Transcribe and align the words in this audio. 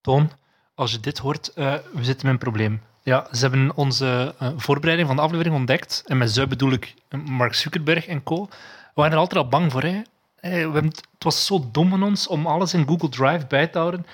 Toon, 0.00 0.30
als 0.74 0.92
je 0.92 1.00
dit 1.00 1.18
hoort, 1.18 1.52
uh, 1.54 1.74
we 1.92 2.04
zitten 2.04 2.26
met 2.26 2.34
een 2.34 2.38
probleem. 2.38 2.80
Ja, 3.02 3.26
ze 3.32 3.40
hebben 3.40 3.72
onze 3.74 4.34
uh, 4.42 4.48
voorbereiding 4.56 5.08
van 5.08 5.16
de 5.16 5.22
aflevering 5.22 5.54
ontdekt. 5.54 6.02
En 6.06 6.18
met 6.18 6.30
ze 6.30 6.46
bedoel 6.46 6.72
ik 6.72 6.94
Mark 7.24 7.54
Zuckerberg 7.54 8.06
en 8.06 8.22
co. 8.22 8.46
We 8.46 8.90
waren 8.94 9.12
er 9.12 9.18
altijd 9.18 9.42
al 9.42 9.48
bang 9.48 9.72
voor. 9.72 9.82
Hè. 9.82 10.02
We 10.40 10.48
hebben, 10.48 10.84
het 10.84 11.24
was 11.24 11.46
zo 11.46 11.68
dom 11.72 11.90
van 11.90 12.02
ons 12.02 12.26
om 12.26 12.46
alles 12.46 12.74
in 12.74 12.86
Google 12.86 13.08
Drive 13.08 13.46
bij 13.46 13.66
te 13.66 13.78
houden. 13.78 14.06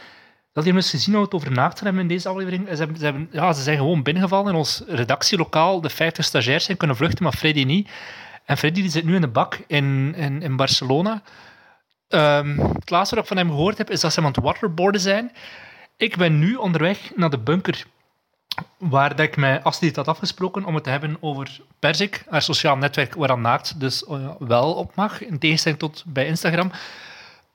Dat 0.52 0.64
hebben 0.64 0.82
eens 0.82 0.90
gezien 0.90 1.14
hoe 1.14 1.24
het 1.24 1.34
over 1.34 1.52
na 1.52 1.68
te 1.68 1.84
hebben 1.84 2.02
in 2.02 2.08
deze 2.08 2.28
aflevering. 2.28 2.68
Ze, 2.68 2.76
hebben, 2.76 2.96
ze, 2.96 3.04
hebben, 3.04 3.28
ja, 3.32 3.52
ze 3.52 3.62
zijn 3.62 3.76
gewoon 3.76 4.02
binnengevallen 4.02 4.52
in 4.52 4.58
ons 4.58 4.82
redactielokaal. 4.86 5.80
De 5.80 5.90
50 5.90 6.24
stagiairs 6.24 6.64
zijn 6.64 6.76
kunnen 6.76 6.96
vluchten, 6.96 7.22
maar 7.22 7.32
Freddy 7.32 7.64
niet. 7.64 7.88
En 8.44 8.56
Freddy 8.56 8.80
die 8.80 8.90
zit 8.90 9.04
nu 9.04 9.14
in 9.14 9.20
de 9.20 9.28
bak 9.28 9.58
in, 9.66 10.14
in, 10.14 10.42
in 10.42 10.56
Barcelona. 10.56 11.22
Um, 12.08 12.58
het 12.58 12.90
laatste 12.90 13.14
wat 13.14 13.24
ik 13.24 13.30
van 13.30 13.36
hem 13.36 13.48
gehoord 13.48 13.78
heb, 13.78 13.90
is 13.90 14.00
dat 14.00 14.12
ze 14.12 14.20
aan 14.20 14.26
het 14.26 14.36
waterboarden 14.36 15.00
zijn. 15.00 15.32
Ik 15.98 16.16
ben 16.16 16.38
nu 16.38 16.54
onderweg 16.54 17.12
naar 17.14 17.30
de 17.30 17.38
bunker 17.38 17.86
waar 18.78 19.16
dat 19.16 19.26
ik 19.26 19.36
met 19.36 19.64
Astrid 19.64 19.96
had 19.96 20.08
afgesproken 20.08 20.64
om 20.64 20.74
het 20.74 20.84
te 20.84 20.90
hebben 20.90 21.16
over 21.20 21.60
Perzik, 21.78 22.24
haar 22.28 22.42
sociaal 22.42 22.76
netwerk 22.76 23.14
waar 23.14 23.38
Naakt 23.38 23.80
dus 23.80 24.02
uh, 24.02 24.30
wel 24.38 24.74
op 24.74 24.94
mag, 24.94 25.24
in 25.24 25.38
tegenstelling 25.38 25.80
tot 25.80 26.04
bij 26.06 26.26
Instagram. 26.26 26.70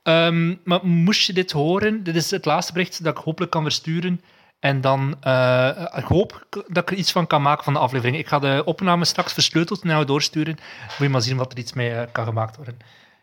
Um, 0.02 0.60
maar 0.64 0.86
moest 0.86 1.26
je 1.26 1.32
dit 1.32 1.52
horen, 1.52 2.02
dit 2.04 2.16
is 2.16 2.30
het 2.30 2.44
laatste 2.44 2.72
bericht 2.72 3.04
dat 3.04 3.18
ik 3.18 3.24
hopelijk 3.24 3.52
kan 3.52 3.62
versturen. 3.62 4.20
En 4.58 4.80
dan, 4.80 5.16
uh, 5.24 5.68
ik 5.94 6.04
hoop 6.04 6.46
dat 6.50 6.82
ik 6.82 6.90
er 6.90 6.96
iets 6.96 7.12
van 7.12 7.26
kan 7.26 7.42
maken 7.42 7.64
van 7.64 7.72
de 7.72 7.78
aflevering. 7.78 8.18
Ik 8.18 8.28
ga 8.28 8.38
de 8.38 8.62
opname 8.64 9.04
straks 9.04 9.32
versleuteld 9.32 9.84
naar 9.84 9.94
jou 9.94 10.06
doorsturen. 10.06 10.58
Moet 10.88 10.98
je 10.98 11.08
maar 11.08 11.22
zien 11.22 11.36
wat 11.36 11.52
er 11.52 11.58
iets 11.58 11.72
mee 11.72 11.90
uh, 11.90 12.02
kan 12.12 12.24
gemaakt 12.24 12.56
worden. 12.56 12.78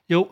Jo. 0.06 0.30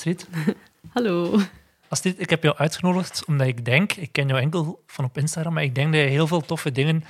Astrid. 0.00 0.26
Hallo. 0.94 1.40
Astrid, 1.88 2.20
ik 2.20 2.30
heb 2.30 2.42
jou 2.42 2.56
uitgenodigd 2.56 3.24
omdat 3.26 3.46
ik 3.46 3.64
denk, 3.64 3.92
ik 3.92 4.12
ken 4.12 4.28
jou 4.28 4.40
enkel 4.40 4.82
van 4.86 5.04
op 5.04 5.18
Instagram, 5.18 5.52
maar 5.52 5.62
ik 5.62 5.74
denk 5.74 5.92
dat 5.92 6.02
je 6.02 6.08
heel 6.08 6.26
veel 6.26 6.40
toffe 6.40 6.72
dingen 6.72 7.04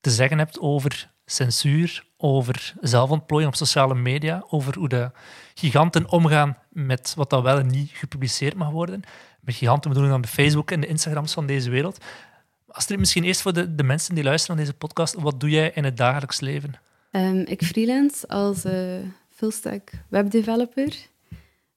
te 0.00 0.10
zeggen 0.10 0.38
hebt 0.38 0.60
over 0.60 1.10
censuur, 1.24 2.04
over 2.16 2.74
zelfontplooiing 2.80 3.52
op 3.52 3.58
sociale 3.58 3.94
media, 3.94 4.44
over 4.48 4.78
hoe 4.78 4.88
de 4.88 5.10
giganten 5.54 6.10
omgaan 6.10 6.58
met 6.68 7.14
wat 7.16 7.30
dan 7.30 7.42
wel 7.42 7.58
en 7.58 7.66
niet 7.66 7.90
gepubliceerd 7.90 8.54
mag 8.54 8.70
worden. 8.70 9.02
Met 9.40 9.54
giganten 9.54 9.90
bedoel 9.90 10.04
ik 10.04 10.10
dan 10.10 10.20
de 10.22 10.28
Facebook 10.28 10.70
en 10.70 10.80
de 10.80 10.86
Instagrams 10.86 11.32
van 11.32 11.46
deze 11.46 11.70
wereld. 11.70 12.04
Astrid, 12.68 12.98
misschien 12.98 13.24
eerst 13.24 13.40
voor 13.42 13.52
de, 13.52 13.74
de 13.74 13.82
mensen 13.82 14.14
die 14.14 14.24
luisteren 14.24 14.56
naar 14.56 14.64
deze 14.64 14.78
podcast, 14.78 15.14
wat 15.14 15.40
doe 15.40 15.50
jij 15.50 15.70
in 15.74 15.84
het 15.84 15.96
dagelijks 15.96 16.40
leven? 16.40 16.74
Um, 17.10 17.38
ik 17.38 17.64
freelance 17.64 18.28
als 18.28 18.64
uh, 18.64 18.72
fullstack 19.30 19.90
webdeveloper. 20.08 21.10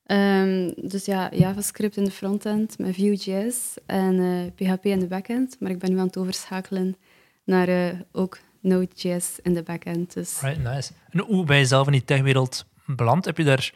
Um, 0.07 0.73
dus 0.75 1.05
ja, 1.05 1.29
JavaScript 1.31 1.97
in 1.97 2.03
de 2.03 2.11
frontend 2.11 2.77
met 2.79 2.95
Vue.js 2.95 3.73
en 3.85 4.13
uh, 4.13 4.45
eh, 4.45 4.51
PHP 4.53 4.85
in 4.85 4.99
de 4.99 5.07
backend. 5.07 5.55
Maar 5.59 5.71
ik 5.71 5.79
ben 5.79 5.91
nu 5.91 5.99
aan 5.99 6.05
het 6.05 6.17
overschakelen 6.17 6.95
naar 7.43 7.69
uh, 7.69 7.99
ook 8.11 8.39
Node.js 8.59 9.39
in 9.41 9.53
de 9.53 9.63
backend. 9.63 10.13
Dus. 10.13 10.41
Right, 10.41 10.63
nice. 10.63 10.91
En 11.09 11.19
hoe 11.19 11.45
ben 11.45 11.57
je 11.57 11.65
zelf 11.65 11.85
in 11.85 11.91
die 11.91 12.03
techwereld 12.03 12.65
beland? 12.85 13.25
Heb 13.25 13.37
je 13.37 13.43
daar 13.43 13.73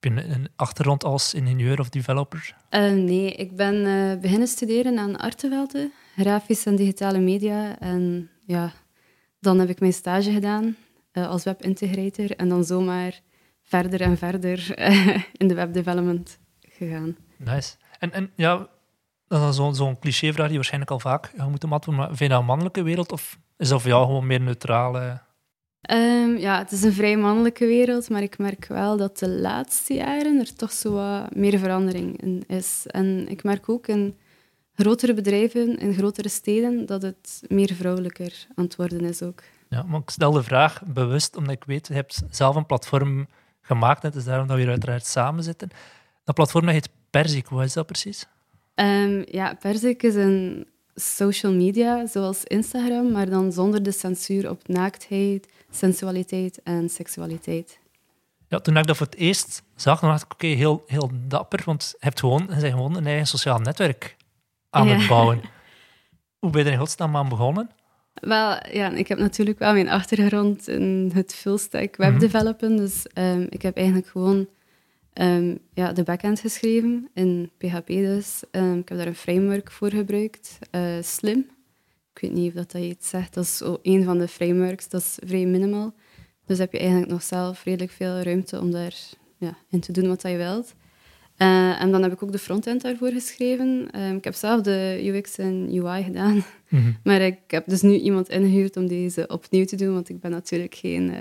heb 0.00 0.12
je 0.12 0.22
een 0.22 0.48
achtergrond 0.56 1.04
als 1.04 1.34
ingenieur 1.34 1.80
of 1.80 1.88
developer? 1.88 2.54
Uh, 2.70 2.92
nee, 2.92 3.32
ik 3.32 3.56
ben 3.56 3.74
uh, 3.74 4.20
beginnen 4.20 4.48
studeren 4.48 4.98
aan 4.98 5.18
Artevelde, 5.18 5.90
grafische 6.16 6.70
en 6.70 6.76
digitale 6.76 7.18
media. 7.18 7.78
En 7.78 8.30
ja, 8.46 8.72
dan 9.40 9.58
heb 9.58 9.68
ik 9.68 9.80
mijn 9.80 9.92
stage 9.92 10.32
gedaan 10.32 10.76
als 11.12 11.44
webintegrator 11.44 12.30
en 12.30 12.48
dan 12.48 12.64
zomaar 12.64 13.20
verder 13.68 14.00
en 14.00 14.18
verder 14.18 14.78
in 15.32 15.48
de 15.48 15.54
webdevelopment 15.54 16.38
gegaan. 16.60 17.16
Nice. 17.36 17.76
En, 17.98 18.12
en 18.12 18.30
ja, 18.34 18.68
dat 19.28 19.48
is 19.48 19.56
zo'n 19.56 19.74
zo 19.74 19.96
clichévraag 20.00 20.46
die 20.46 20.56
waarschijnlijk 20.56 20.90
al 20.90 21.00
vaak 21.00 21.32
moet 21.36 21.50
moeten 21.50 21.72
antwoorden, 21.72 22.04
maar 22.04 22.16
vind 22.16 22.18
je 22.18 22.28
dat 22.28 22.38
een 22.38 22.44
mannelijke 22.44 22.82
wereld 22.82 23.12
of 23.12 23.38
is 23.56 23.68
dat 23.68 23.80
voor 23.80 23.90
jou 23.90 24.06
gewoon 24.06 24.26
meer 24.26 24.40
neutrale? 24.40 25.20
Um, 25.90 26.36
ja, 26.36 26.58
het 26.58 26.72
is 26.72 26.82
een 26.82 26.92
vrij 26.92 27.16
mannelijke 27.16 27.66
wereld, 27.66 28.08
maar 28.10 28.22
ik 28.22 28.38
merk 28.38 28.66
wel 28.66 28.96
dat 28.96 29.18
de 29.18 29.28
laatste 29.28 29.94
jaren 29.94 30.40
er 30.40 30.54
toch 30.54 30.72
zo 30.72 30.92
wat 30.92 31.34
meer 31.34 31.58
verandering 31.58 32.22
in 32.22 32.44
is. 32.46 32.86
En 32.86 33.28
ik 33.28 33.42
merk 33.42 33.68
ook 33.68 33.86
in 33.86 34.16
grotere 34.74 35.14
bedrijven, 35.14 35.78
in 35.78 35.94
grotere 35.94 36.28
steden, 36.28 36.86
dat 36.86 37.02
het 37.02 37.42
meer 37.48 37.74
vrouwelijker 37.74 38.46
aan 38.54 38.64
het 38.64 38.76
worden 38.76 39.00
is 39.00 39.22
ook. 39.22 39.42
Ja, 39.68 39.82
maar 39.82 40.00
ik 40.00 40.10
stel 40.10 40.32
de 40.32 40.42
vraag 40.42 40.82
bewust, 40.86 41.36
omdat 41.36 41.54
ik 41.54 41.64
weet, 41.64 41.86
je 41.86 41.94
hebt 41.94 42.22
zelf 42.30 42.56
een 42.56 42.66
platform 42.66 43.26
gemaakt. 43.68 44.02
Het 44.02 44.14
is 44.14 44.24
daarom 44.24 44.46
dat 44.46 44.56
we 44.56 44.62
hier 44.62 44.70
uiteraard 44.70 45.06
samen 45.06 45.42
zitten. 45.42 45.70
Dat 46.24 46.34
platform 46.34 46.64
dat 46.64 46.74
heet 46.74 46.88
Perzik, 47.10 47.48
wat 47.48 47.64
is 47.64 47.72
dat 47.72 47.86
precies? 47.86 48.26
Um, 48.74 49.24
ja, 49.30 49.54
Perzik 49.54 50.02
is 50.02 50.14
een 50.14 50.66
social 50.94 51.52
media, 51.52 52.06
zoals 52.06 52.44
Instagram, 52.44 53.12
maar 53.12 53.30
dan 53.30 53.52
zonder 53.52 53.82
de 53.82 53.92
censuur 53.92 54.50
op 54.50 54.68
naaktheid, 54.68 55.48
sensualiteit 55.70 56.62
en 56.62 56.88
seksualiteit. 56.88 57.78
Ja, 58.48 58.58
toen 58.58 58.76
ik 58.76 58.86
dat 58.86 58.96
voor 58.96 59.06
het 59.06 59.16
eerst 59.16 59.62
zag, 59.74 60.00
dan 60.00 60.10
dacht 60.10 60.22
ik, 60.22 60.32
oké, 60.32 60.46
heel, 60.46 60.84
heel 60.86 61.10
dapper, 61.14 61.62
want 61.64 61.88
je 61.90 61.96
hebt 62.00 62.20
gewoon, 62.20 62.46
je 62.48 62.60
bent 62.60 62.72
gewoon 62.72 62.96
een 62.96 63.06
eigen 63.06 63.26
sociaal 63.26 63.58
netwerk 63.58 64.16
aan 64.70 64.88
het 64.88 65.08
bouwen. 65.08 65.40
Hoe 66.38 66.50
ben 66.50 66.60
je 66.60 66.66
er 66.66 66.72
in 66.72 66.78
godsnaam 66.78 67.16
aan 67.16 67.28
begonnen? 67.28 67.70
Wel, 68.20 68.58
ja, 68.72 68.90
ik 68.90 69.08
heb 69.08 69.18
natuurlijk 69.18 69.58
wel 69.58 69.72
mijn 69.72 69.88
achtergrond 69.88 70.68
in 70.68 71.10
het 71.14 71.34
fullstack 71.34 71.96
webdevelopen, 71.96 72.70
mm 72.70 72.76
dus 72.76 73.06
um, 73.14 73.46
ik 73.50 73.62
heb 73.62 73.76
eigenlijk 73.76 74.06
gewoon 74.06 74.48
um, 75.14 75.58
ja, 75.74 75.92
de 75.92 76.02
backend 76.02 76.40
geschreven, 76.40 77.08
in 77.14 77.50
PHP 77.58 77.86
dus. 77.86 78.42
Um, 78.50 78.78
ik 78.78 78.88
heb 78.88 78.98
daar 78.98 79.06
een 79.06 79.14
framework 79.14 79.70
voor 79.70 79.90
gebruikt, 79.90 80.58
uh, 80.70 81.02
Slim. 81.02 81.46
Ik 82.14 82.20
weet 82.20 82.32
niet 82.32 82.48
of 82.48 82.54
dat, 82.54 82.72
dat 82.72 82.82
je 82.82 82.88
iets 82.88 83.08
zegt. 83.08 83.34
Dat 83.34 83.44
is 83.44 83.62
een 83.82 84.04
van 84.04 84.18
de 84.18 84.28
frameworks, 84.28 84.88
dat 84.88 85.00
is 85.00 85.18
vrij 85.24 85.44
minimal. 85.44 85.92
Dus 86.46 86.58
heb 86.58 86.72
je 86.72 86.78
eigenlijk 86.78 87.10
nog 87.10 87.22
zelf 87.22 87.64
redelijk 87.64 87.92
veel 87.92 88.20
ruimte 88.20 88.60
om 88.60 88.70
daar 88.70 88.94
ja, 89.36 89.56
in 89.70 89.80
te 89.80 89.92
doen 89.92 90.08
wat 90.08 90.22
je 90.22 90.36
wilt. 90.36 90.74
Uh, 91.38 91.80
en 91.80 91.90
dan 91.90 92.02
heb 92.02 92.12
ik 92.12 92.22
ook 92.22 92.32
de 92.32 92.38
frontend 92.38 92.82
daarvoor 92.82 93.10
geschreven. 93.10 93.88
Um, 93.94 94.16
ik 94.16 94.24
heb 94.24 94.34
zelf 94.34 94.60
de 94.60 95.00
UX 95.04 95.38
en 95.38 95.68
UI 95.72 96.02
gedaan. 96.02 96.44
Mm 96.68 96.96
Maar 97.04 97.20
ik 97.20 97.38
heb 97.46 97.66
dus 97.66 97.82
nu 97.82 97.98
iemand 97.98 98.28
ingehuurd 98.28 98.76
om 98.76 98.86
deze 98.86 99.26
opnieuw 99.26 99.64
te 99.64 99.76
doen, 99.76 99.94
want 99.94 100.08
ik 100.08 100.20
ben 100.20 100.30
natuurlijk 100.30 100.74
geen 100.74 101.14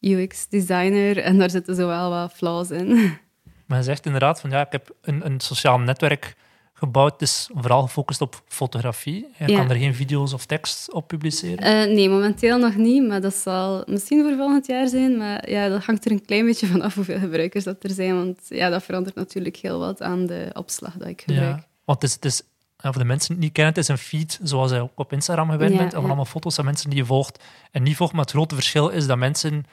uh, 0.00 0.18
UX-designer 0.18 1.18
en 1.18 1.38
daar 1.38 1.50
zitten 1.50 1.74
zowel 1.74 2.10
wat 2.10 2.32
flaws 2.32 2.70
in. 2.70 2.88
Maar 3.66 3.78
je 3.78 3.84
zegt 3.84 4.06
inderdaad 4.06 4.40
van 4.40 4.50
ja, 4.50 4.66
ik 4.66 4.72
heb 4.72 4.94
een, 5.02 5.26
een 5.26 5.40
sociaal 5.40 5.78
netwerk 5.78 6.34
gebouwd, 6.78 7.22
is 7.22 7.48
vooral 7.54 7.82
gefocust 7.82 8.20
op 8.20 8.42
fotografie. 8.46 9.26
Je 9.38 9.54
kan 9.56 9.70
er 9.70 9.76
geen 9.76 9.94
video's 9.94 10.32
of 10.32 10.46
tekst 10.46 10.92
op 10.92 11.08
publiceren? 11.08 11.64
Uh, 11.64 11.94
nee, 11.94 12.08
momenteel 12.08 12.58
nog 12.58 12.76
niet, 12.76 13.08
maar 13.08 13.20
dat 13.20 13.34
zal 13.34 13.82
misschien 13.86 14.22
voor 14.22 14.36
volgend 14.36 14.66
jaar 14.66 14.88
zijn. 14.88 15.16
Maar 15.16 15.50
ja, 15.50 15.68
dat 15.68 15.84
hangt 15.84 16.04
er 16.04 16.10
een 16.10 16.24
klein 16.24 16.44
beetje 16.44 16.66
van 16.66 16.82
af 16.82 16.94
hoeveel 16.94 17.18
gebruikers 17.18 17.64
dat 17.64 17.84
er 17.84 17.90
zijn, 17.90 18.14
want 18.14 18.38
ja, 18.48 18.68
dat 18.68 18.82
verandert 18.82 19.14
natuurlijk 19.14 19.56
heel 19.56 19.78
wat 19.78 20.02
aan 20.02 20.26
de 20.26 20.50
opslag 20.52 20.92
dat 20.92 21.08
ik 21.08 21.20
gebruik. 21.20 21.56
Ja, 21.56 21.66
want 21.84 22.02
het 22.02 22.10
is, 22.10 22.14
het 22.14 22.24
is 22.24 22.42
voor 22.76 22.98
de 22.98 23.04
mensen 23.04 23.28
die 23.28 23.36
het 23.36 23.44
niet 23.44 23.52
kennen, 23.52 23.74
het 23.74 23.82
is 23.82 23.88
een 23.88 23.98
feed 23.98 24.38
zoals 24.42 24.70
je 24.70 24.80
ook 24.80 24.98
op 24.98 25.12
Instagram 25.12 25.50
gewend 25.50 25.76
bent, 25.76 25.94
van 25.94 26.04
allemaal 26.04 26.24
foto's 26.24 26.54
van 26.54 26.64
mensen 26.64 26.90
die 26.90 26.98
je 26.98 27.04
volgt 27.04 27.44
en 27.70 27.82
niet 27.82 27.96
volgt. 27.96 28.12
Maar 28.12 28.22
het 28.22 28.30
grote 28.30 28.54
verschil 28.54 28.88
is 28.88 29.06
dat 29.06 29.18
mensen 29.18 29.64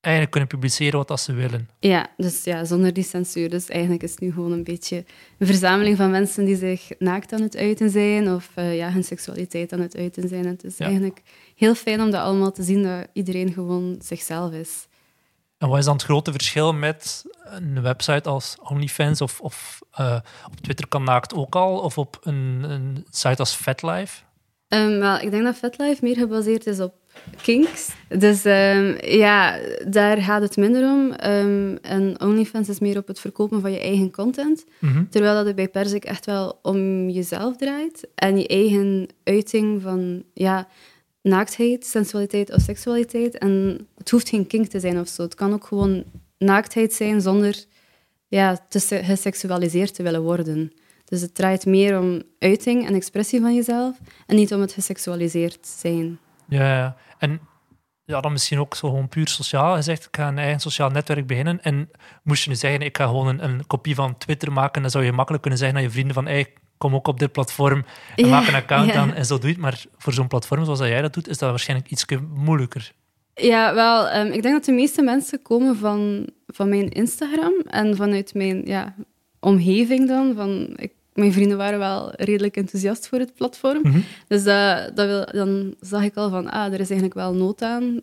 eigenlijk 0.00 0.30
kunnen 0.30 0.48
publiceren 0.48 1.04
wat 1.06 1.20
ze 1.20 1.32
willen. 1.32 1.68
Ja, 1.78 2.06
dus 2.16 2.44
ja, 2.44 2.64
zonder 2.64 2.92
die 2.92 3.04
censuur. 3.04 3.50
Dus 3.50 3.68
eigenlijk 3.68 4.02
is 4.02 4.10
het 4.10 4.20
nu 4.20 4.32
gewoon 4.32 4.52
een 4.52 4.64
beetje 4.64 5.04
een 5.38 5.46
verzameling 5.46 5.96
van 5.96 6.10
mensen 6.10 6.44
die 6.44 6.56
zich 6.56 6.88
naakt 6.98 7.32
aan 7.32 7.42
het 7.42 7.56
uiten 7.56 7.90
zijn 7.90 8.34
of 8.34 8.50
uh, 8.56 8.76
ja, 8.76 8.92
hun 8.92 9.04
seksualiteit 9.04 9.72
aan 9.72 9.80
het 9.80 9.96
uiten 9.96 10.28
zijn. 10.28 10.44
En 10.44 10.50
het 10.50 10.64
is 10.64 10.78
eigenlijk 10.78 11.22
heel 11.56 11.74
fijn 11.74 12.00
om 12.00 12.10
dat 12.10 12.20
allemaal 12.20 12.52
te 12.52 12.62
zien, 12.62 12.82
dat 12.82 13.06
iedereen 13.12 13.52
gewoon 13.52 13.96
zichzelf 13.98 14.52
is. 14.52 14.88
En 15.58 15.68
wat 15.68 15.78
is 15.78 15.84
dan 15.84 15.94
het 15.94 16.04
grote 16.04 16.32
verschil 16.32 16.72
met 16.72 17.24
een 17.44 17.82
website 17.82 18.28
als 18.28 18.56
OnlyFans 18.62 19.20
of, 19.20 19.40
of 19.40 19.78
uh, 20.00 20.18
op 20.46 20.60
Twitter 20.60 20.88
kan 20.88 21.04
naakt 21.04 21.34
ook 21.34 21.56
al, 21.56 21.78
of 21.78 21.98
op 21.98 22.18
een, 22.22 22.62
een 22.62 23.06
site 23.10 23.36
als 23.36 23.54
FetLife? 23.54 24.22
Um, 24.68 24.98
wel, 24.98 25.18
ik 25.18 25.30
denk 25.30 25.44
dat 25.44 25.56
FetLife 25.56 26.04
meer 26.04 26.16
gebaseerd 26.16 26.66
is 26.66 26.80
op 26.80 26.94
kinks. 27.42 27.90
Dus 28.08 28.44
ehm, 28.44 29.06
ja, 29.06 29.58
daar 29.88 30.16
gaat 30.16 30.42
het 30.42 30.56
minder 30.56 30.84
om. 30.92 31.12
Ehm, 31.12 31.76
en 31.82 32.20
OnlyFans 32.22 32.68
is 32.68 32.78
meer 32.78 32.96
op 32.98 33.06
het 33.06 33.20
verkopen 33.20 33.60
van 33.60 33.72
je 33.72 33.80
eigen 33.80 34.10
content. 34.10 34.64
Mhm. 34.78 35.04
Terwijl 35.10 35.34
dat 35.34 35.46
het 35.46 35.54
bij 35.56 35.68
Perzik 35.68 36.04
echt 36.04 36.26
wel 36.26 36.58
om 36.62 37.08
jezelf 37.08 37.56
draait. 37.56 38.08
En 38.14 38.38
je 38.38 38.46
eigen 38.46 39.06
uiting 39.24 39.82
van 39.82 40.22
ja, 40.34 40.68
naaktheid, 41.22 41.86
sensualiteit 41.86 42.52
of 42.54 42.62
seksualiteit. 42.62 43.38
En 43.38 43.86
het 43.98 44.10
hoeft 44.10 44.28
geen 44.28 44.46
kink 44.46 44.66
te 44.66 44.80
zijn 44.80 45.00
of 45.00 45.08
zo. 45.08 45.22
Het 45.22 45.34
kan 45.34 45.52
ook 45.52 45.64
gewoon 45.66 46.04
naaktheid 46.38 46.92
zijn 46.92 47.20
zonder 47.20 47.64
ja, 48.28 48.66
te 48.68 48.78
se- 48.78 49.04
geseksualiseerd 49.04 49.94
te 49.94 50.02
willen 50.02 50.22
worden. 50.22 50.72
Dus 51.04 51.20
het 51.20 51.34
draait 51.34 51.66
meer 51.66 51.98
om 51.98 52.22
uiting 52.38 52.86
en 52.86 52.94
expressie 52.94 53.40
van 53.40 53.54
jezelf 53.54 53.96
en 54.26 54.36
niet 54.36 54.54
om 54.54 54.60
het 54.60 54.72
geseksualiseerd 54.72 55.66
zijn. 55.66 56.18
Ja. 56.50 56.96
En 57.18 57.40
ja, 58.04 58.20
dan 58.20 58.32
misschien 58.32 58.58
ook 58.58 58.74
zo 58.74 58.88
gewoon 58.88 59.08
puur 59.08 59.28
sociaal. 59.28 59.76
Je 59.76 59.82
zegt, 59.82 60.04
ik 60.04 60.16
ga 60.16 60.28
een 60.28 60.38
eigen 60.38 60.60
sociaal 60.60 60.90
netwerk 60.90 61.26
beginnen. 61.26 61.62
En 61.62 61.90
moest 62.22 62.42
je 62.44 62.50
nu 62.50 62.56
zeggen, 62.56 62.80
ik 62.80 62.96
ga 62.96 63.06
gewoon 63.06 63.26
een, 63.26 63.44
een 63.44 63.66
kopie 63.66 63.94
van 63.94 64.18
Twitter 64.18 64.52
maken, 64.52 64.82
dan 64.82 64.90
zou 64.90 65.04
je 65.04 65.12
makkelijk 65.12 65.42
kunnen 65.42 65.60
zeggen 65.60 65.78
aan 65.78 65.84
je 65.84 65.90
vrienden 65.90 66.14
van, 66.14 66.26
hey, 66.26 66.52
kom 66.78 66.94
ook 66.94 67.08
op 67.08 67.18
dit 67.18 67.32
platform 67.32 67.84
en 68.16 68.24
Ja, 68.24 68.30
maak 68.30 68.48
een 68.48 68.54
account 68.54 68.92
ja. 68.92 69.00
aan 69.00 69.14
en 69.14 69.26
zo 69.26 69.38
doe 69.38 69.46
je 69.46 69.52
het. 69.52 69.62
Maar 69.62 69.84
voor 69.96 70.12
zo'n 70.12 70.26
platform 70.26 70.64
zoals 70.64 70.78
dat 70.78 70.88
jij 70.88 71.02
dat 71.02 71.14
doet, 71.14 71.28
is 71.28 71.38
dat 71.38 71.50
waarschijnlijk 71.50 71.90
iets 71.90 72.04
moeilijker. 72.34 72.92
Ja, 73.34 73.74
wel, 73.74 74.08
ehm, 74.08 74.26
ik 74.26 74.42
denk 74.42 74.54
dat 74.54 74.64
de 74.64 74.72
meeste 74.72 75.02
mensen 75.02 75.42
komen 75.42 75.76
van, 75.76 76.28
van 76.46 76.68
mijn 76.68 76.88
Instagram 76.88 77.52
en 77.66 77.96
vanuit 77.96 78.34
mijn 78.34 78.66
ja, 78.66 78.94
omgeving 79.40 80.08
dan. 80.08 80.34
Van, 80.36 80.72
ik, 80.76 80.92
mijn 81.20 81.32
vrienden 81.32 81.56
waren 81.56 81.78
wel 81.78 82.10
redelijk 82.16 82.56
enthousiast 82.56 83.08
voor 83.08 83.18
het 83.18 83.34
platform. 83.34 83.80
Mhm. 83.82 83.98
Dus 84.28 84.44
dat, 84.44 84.96
dat 84.96 85.06
wil, 85.06 85.26
dan 85.32 85.74
zag 85.80 86.02
ik 86.04 86.16
al 86.16 86.30
van, 86.30 86.50
ah, 86.50 86.64
er 86.72 86.80
is 86.80 86.90
eigenlijk 86.90 87.14
wel 87.14 87.34
nood 87.34 87.62
aan 87.62 88.00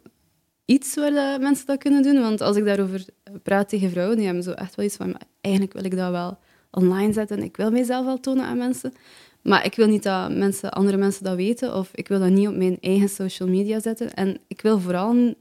iets 0.65 0.95
waar 0.95 1.11
dat 1.11 1.41
mensen 1.41 1.65
dat 1.65 1.77
kunnen 1.77 2.03
doen. 2.03 2.21
Want 2.21 2.41
als 2.41 2.55
ik 2.57 2.65
daarover 2.65 3.05
praat 3.43 3.69
tegen 3.69 3.89
vrouwen, 3.89 4.15
die 4.17 4.25
hebben 4.25 4.43
zo 4.43 4.51
echt 4.51 4.75
wel 4.75 4.85
iets 4.85 4.95
van, 4.95 5.11
"Maar 5.11 5.21
eigenlijk 5.41 5.73
wil 5.75 5.83
ik 5.85 5.95
dat 5.97 6.11
wel 6.11 6.37
online 6.71 7.13
zetten. 7.13 7.43
Ik 7.43 7.57
wil 7.57 7.71
mijzelf 7.71 8.05
wel 8.05 8.19
tonen 8.19 8.45
aan 8.45 8.57
mensen. 8.57 8.93
Maar 9.41 9.65
ik 9.65 9.75
wil 9.75 9.87
niet 9.87 10.03
dat 10.03 10.35
mensen, 10.35 10.71
andere 10.71 10.97
mensen 10.97 11.23
dat 11.23 11.35
weten, 11.35 11.75
of 11.75 11.89
ik 11.93 12.07
wil 12.07 12.19
dat 12.19 12.29
niet 12.29 12.47
op 12.47 12.55
mijn 12.55 12.77
eigen 12.81 13.09
social 13.09 13.49
media 13.49 13.79
zetten. 13.79 14.13
En 14.13 14.37
ik 14.47 14.61
wil 14.61 14.79
vooral 14.79 15.33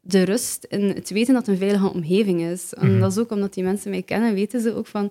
de 0.00 0.22
rust 0.22 0.64
in 0.64 0.88
het 0.88 1.10
weten 1.10 1.34
dat 1.34 1.46
het 1.46 1.54
een 1.54 1.60
veilige 1.62 1.92
omgeving 1.92 2.40
is. 2.40 2.74
En 2.74 2.90
Mhm. 2.90 3.00
dat 3.00 3.10
is 3.12 3.18
ook 3.18 3.30
omdat 3.30 3.54
die 3.54 3.64
mensen 3.64 3.90
mij 3.90 4.02
kennen, 4.02 4.34
weten 4.34 4.60
ze 4.60 4.74
ook 4.74 4.86
van, 4.86 5.10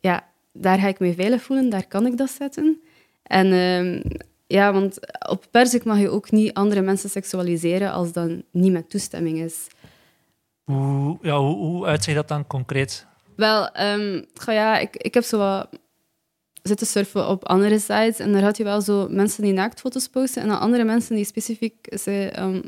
ja, 0.00 0.26
daar 0.52 0.78
ga 0.78 0.88
ik 0.88 0.98
me 0.98 1.14
veilig 1.14 1.42
voelen, 1.42 1.70
daar 1.70 1.86
kan 1.86 2.06
ik 2.06 2.16
dat 2.16 2.30
zetten. 2.30 2.80
En 3.22 3.52
ehm, 3.52 4.00
ja, 4.46 4.72
want 4.72 4.98
op 5.28 5.44
Perzik 5.50 5.84
mag 5.84 5.98
je 5.98 6.10
ook 6.10 6.30
niet 6.30 6.54
andere 6.54 6.80
mensen 6.80 7.10
seksualiseren 7.10 7.92
als 7.92 8.12
dat 8.12 8.30
niet 8.50 8.72
met 8.72 8.90
toestemming 8.90 9.38
is. 9.38 9.66
Hoe, 10.64 11.18
ja, 11.22 11.38
hoe, 11.38 11.56
hoe 11.56 11.86
uitziet 11.86 12.14
dat 12.14 12.28
dan 12.28 12.46
concreet? 12.46 13.06
Wel, 13.36 13.70
goh 14.34 14.54
ja, 14.54 14.78
ik, 14.78 14.96
ik 14.96 15.14
heb 15.14 15.24
zo 15.24 15.38
wat 15.38 15.68
zitten 16.62 16.86
surfen 16.86 17.28
op 17.28 17.44
andere 17.44 17.78
sites 17.78 18.18
en 18.18 18.32
daar 18.32 18.42
had 18.42 18.56
je 18.56 18.64
wel 18.64 18.80
zo 18.80 19.08
mensen 19.10 19.42
die 19.42 19.52
naaktfoto's 19.52 20.08
posten 20.08 20.42
en 20.42 20.48
dan 20.48 20.60
andere 20.60 20.84
mensen 20.84 21.16
die 21.16 21.24
specifiek 21.24 21.98
ze, 22.00 22.30
ehm, 22.32 22.60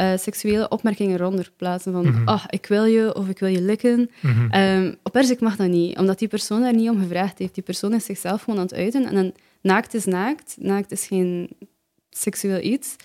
eh, 0.00 0.18
seksuele 0.18 0.68
opmerkingen 0.68 1.14
eronder 1.20 1.50
plaatsen 1.56 1.92
van 1.92 2.04
Mhm. 2.06 2.28
ah, 2.28 2.44
ik 2.48 2.66
wil 2.66 2.84
je 2.84 3.14
of 3.14 3.28
ik 3.28 3.38
wil 3.38 3.48
je 3.48 3.60
likken. 3.62 4.10
Mhm. 4.20 4.50
Ehm, 4.50 4.94
op 5.02 5.12
Perzik 5.12 5.40
mag 5.40 5.56
dat 5.56 5.68
niet, 5.68 5.98
omdat 5.98 6.18
die 6.18 6.28
persoon 6.28 6.60
daar 6.60 6.74
niet 6.74 6.88
om 6.88 7.00
gevraagd 7.00 7.38
heeft. 7.38 7.54
Die 7.54 7.62
persoon 7.64 7.94
is 7.94 8.04
zichzelf 8.04 8.42
gewoon 8.42 8.58
aan 8.58 8.66
het 8.66 8.74
uiten 8.74 9.06
en 9.06 9.16
een 9.16 9.34
naakt 9.62 9.94
is 9.94 10.04
naakt. 10.04 10.56
Naakt 10.58 10.90
is 10.92 11.06
geen 11.06 11.48
seksueel 12.10 12.60
iets. 12.60 12.96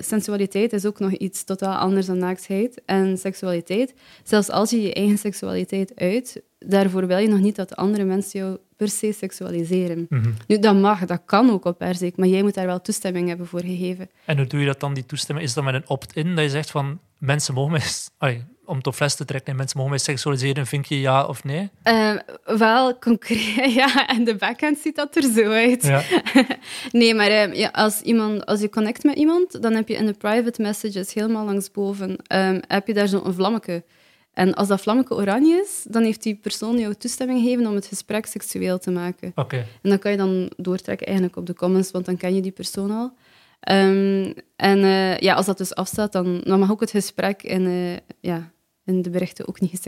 Sensualiteit 0.00 0.72
is 0.72 0.86
ook 0.86 0.98
nog 0.98 1.12
iets 1.12 1.44
totaal 1.44 1.76
anders 1.76 2.06
dan 2.06 2.18
naaktheid. 2.18 2.82
En 2.86 3.18
seksualiteit, 3.18 3.94
zelfs 4.24 4.50
als 4.50 4.70
je 4.70 4.82
je 4.82 4.94
eigen 4.94 5.18
seksualiteit 5.18 5.92
uit, 5.94 6.42
daarvoor 6.58 7.06
wil 7.06 7.18
je 7.18 7.28
nog 7.28 7.40
niet 7.40 7.56
dat 7.56 7.76
andere 7.76 8.04
mensen 8.04 8.40
jou 8.40 8.58
per 8.76 8.88
se 8.88 9.12
seksualiseren. 9.12 10.06
Mhm. 10.08 10.30
Nu, 10.46 10.58
dat 10.58 10.74
mag, 10.74 11.04
dat 11.04 11.22
kan 11.24 11.50
ook 11.50 11.64
op 11.64 11.78
Perzik, 11.78 12.16
maar 12.16 12.28
jij 12.28 12.42
moet 12.42 12.54
daar 12.54 12.66
wel 12.66 12.80
toestemming 12.80 13.28
hebben 13.28 13.46
voor 13.46 13.60
gegeven. 13.60 14.10
En 14.24 14.36
hoe 14.36 14.46
doe 14.46 14.60
je 14.60 14.66
dat 14.66 14.80
dan, 14.80 14.94
die 14.94 15.06
toestemming? 15.06 15.46
Is 15.46 15.54
dat 15.54 15.64
met 15.64 15.74
een 15.74 15.88
opt-in, 15.88 16.34
dat 16.34 16.44
je 16.44 16.50
zegt 16.50 16.70
van, 16.70 17.00
mensen 17.18 17.54
mogen 17.54 17.72
mij... 18.18 18.44
Om 18.68 18.78
op 18.82 18.94
fles 18.94 19.14
te 19.14 19.24
trekken, 19.24 19.56
mensen 19.56 19.76
mogen 19.76 19.92
mij 19.92 20.02
seksualiseren, 20.02 20.66
vind 20.66 20.88
je 20.88 21.00
ja 21.00 21.24
of 21.24 21.44
nee? 21.44 21.70
Eh, 21.82 22.14
wel 22.44 22.98
concreet, 22.98 23.72
ja, 23.80 24.08
en 24.08 24.24
de 24.24 24.36
backhand 24.36 24.78
ziet 24.78 24.96
dat 24.96 25.16
er 25.16 25.22
zo 25.22 25.50
uit. 25.50 25.82
Ja. 25.82 26.02
Nee, 26.90 27.14
maar 27.14 27.26
eh, 27.26 27.54
ja, 27.54 27.68
als, 27.68 28.00
iemand, 28.00 28.46
als 28.46 28.60
je 28.60 28.68
connect 28.68 29.04
met 29.04 29.16
iemand, 29.16 29.62
dan 29.62 29.72
heb 29.72 29.88
je 29.88 29.94
in 29.94 30.06
de 30.06 30.12
private 30.12 30.62
messages 30.62 31.14
helemaal 31.14 31.44
langsboven 31.44 32.16
ehm 32.26 32.60
heb 32.66 32.86
je 32.86 32.94
daar 32.94 33.08
zo'n 33.08 33.34
vlammetje. 33.34 33.84
En 34.32 34.54
als 34.54 34.68
dat 34.68 34.80
vlammetje 34.80 35.14
oranje 35.14 35.56
is, 35.56 35.84
dan 35.88 36.02
heeft 36.02 36.22
die 36.22 36.34
persoon 36.34 36.78
jou 36.78 36.94
toestemming 36.94 37.40
gegeven 37.40 37.66
om 37.66 37.74
het 37.74 37.86
gesprek 37.86 38.26
seksueel 38.26 38.78
te 38.78 38.90
maken. 38.90 39.32
Oké. 39.34 39.56
En 39.56 39.90
dan 39.90 39.98
kan 39.98 40.10
je 40.10 40.16
dan 40.16 40.50
doortrekken 40.56 41.06
eigenlijk 41.06 41.36
op 41.36 41.46
de 41.46 41.54
comments, 41.54 41.90
want 41.90 42.04
dan 42.04 42.16
ken 42.16 42.34
je 42.34 42.40
die 42.40 42.52
persoon 42.52 42.90
al. 42.90 43.12
Ehm, 43.60 44.32
en 44.56 44.82
eh, 44.82 45.18
ja, 45.18 45.34
als 45.34 45.46
dat 45.46 45.58
dus 45.58 45.74
afstaat, 45.74 46.12
dan, 46.12 46.40
dan 46.44 46.58
mag 46.58 46.70
ook 46.70 46.80
het 46.80 46.90
gesprek 46.90 47.42
in, 47.42 47.66
eh, 47.66 47.96
ja, 48.20 48.50
in 48.88 49.02
de 49.02 49.10
berichten 49.10 49.48
ook 49.48 49.60
niet 49.60 49.80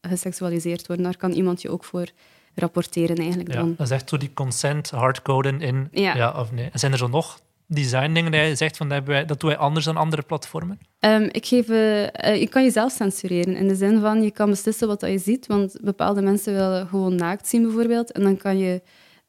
geseksualiseerd 0.00 0.86
worden. 0.86 1.04
Daar 1.04 1.16
kan 1.16 1.32
iemand 1.32 1.62
je 1.62 1.70
ook 1.70 1.84
voor 1.84 2.06
rapporteren 2.54 3.16
eigenlijk 3.16 3.52
Ja, 3.52 3.58
dan. 3.58 3.74
dat 3.76 3.86
is 3.86 3.92
echt 3.92 4.08
zo 4.08 4.16
die 4.16 4.32
consent 4.34 4.90
hardcoden 4.90 5.60
in 5.60 5.88
ja. 5.92 6.16
Ja. 6.16 6.40
of 6.40 6.52
nee. 6.52 6.68
En 6.72 6.78
zijn 6.78 6.92
er 6.92 6.98
zo 6.98 7.08
nog 7.08 7.40
design 7.66 8.12
dingen 8.12 8.32
dat 8.32 8.46
je 8.46 8.54
zegt 8.56 8.76
van 8.76 8.88
dat, 8.88 9.04
wij, 9.04 9.24
dat 9.24 9.40
doen 9.40 9.50
wij 9.50 9.58
anders 9.58 9.84
dan 9.84 9.96
andere 9.96 10.22
platformen? 10.22 10.78
Ehm, 10.98 11.28
ik 11.30 11.46
geef, 11.46 11.68
eh, 11.68 12.40
je 12.40 12.48
kan 12.48 12.62
jezelf 12.62 12.92
censureren 12.92 13.56
in 13.56 13.68
de 13.68 13.74
zin 13.74 14.00
van 14.00 14.22
je 14.22 14.30
kan 14.30 14.50
beslissen 14.50 14.88
wat 14.88 15.00
dat 15.00 15.10
je 15.10 15.18
ziet, 15.18 15.46
want 15.46 15.78
bepaalde 15.80 16.22
mensen 16.22 16.52
willen 16.52 16.86
gewoon 16.86 17.14
naakt 17.14 17.48
zien 17.48 17.62
bijvoorbeeld. 17.62 18.12
En 18.12 18.22
dan 18.22 18.36
kan 18.36 18.58
je 18.58 18.82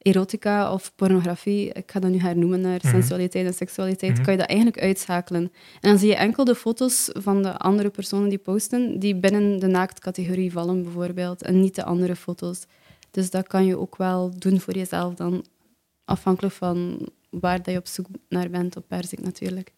erotica 0.03 0.73
of 0.73 0.91
pornografie, 0.95 1.71
ik 1.73 1.91
ga 1.91 2.00
dat 2.00 2.11
nu 2.11 2.17
hernoemen 2.17 2.61
naar 2.61 2.79
Mhm. 2.83 2.88
sensualiteit 2.88 3.45
en 3.45 3.53
seksualiteit, 3.53 4.13
Mhm. 4.13 4.23
kan 4.23 4.33
je 4.33 4.39
dat 4.39 4.47
eigenlijk 4.50 4.79
uitschakelen. 4.81 5.41
En 5.81 5.89
dan 5.89 5.97
zie 5.97 6.07
je 6.09 6.15
enkel 6.15 6.44
de 6.45 6.55
foto's 6.55 7.09
van 7.13 7.41
de 7.44 7.57
andere 7.57 7.89
personen 7.89 8.29
die 8.29 8.38
posten, 8.38 9.00
die 9.00 9.15
binnen 9.15 9.59
de 9.59 9.67
naaktcategorie 9.67 10.51
vallen 10.51 10.83
bijvoorbeeld, 10.83 11.41
en 11.44 11.59
niet 11.61 11.75
de 11.75 11.83
andere 11.83 12.15
foto's. 12.15 12.65
Dus 13.11 13.29
dat 13.29 13.47
kan 13.47 13.65
je 13.65 13.77
ook 13.79 13.95
wel 13.97 14.31
doen 14.39 14.59
voor 14.59 14.75
jezelf 14.75 15.13
dan, 15.13 15.45
afhankelijk 16.05 16.53
van 16.55 17.07
waar 17.29 17.57
dat 17.63 17.73
je 17.73 17.79
op 17.79 17.88
zoek 17.88 18.05
naar 18.29 18.50
bent 18.50 18.77
op 18.77 18.83
Perzik 18.88 19.21
natuurlijk. 19.21 19.71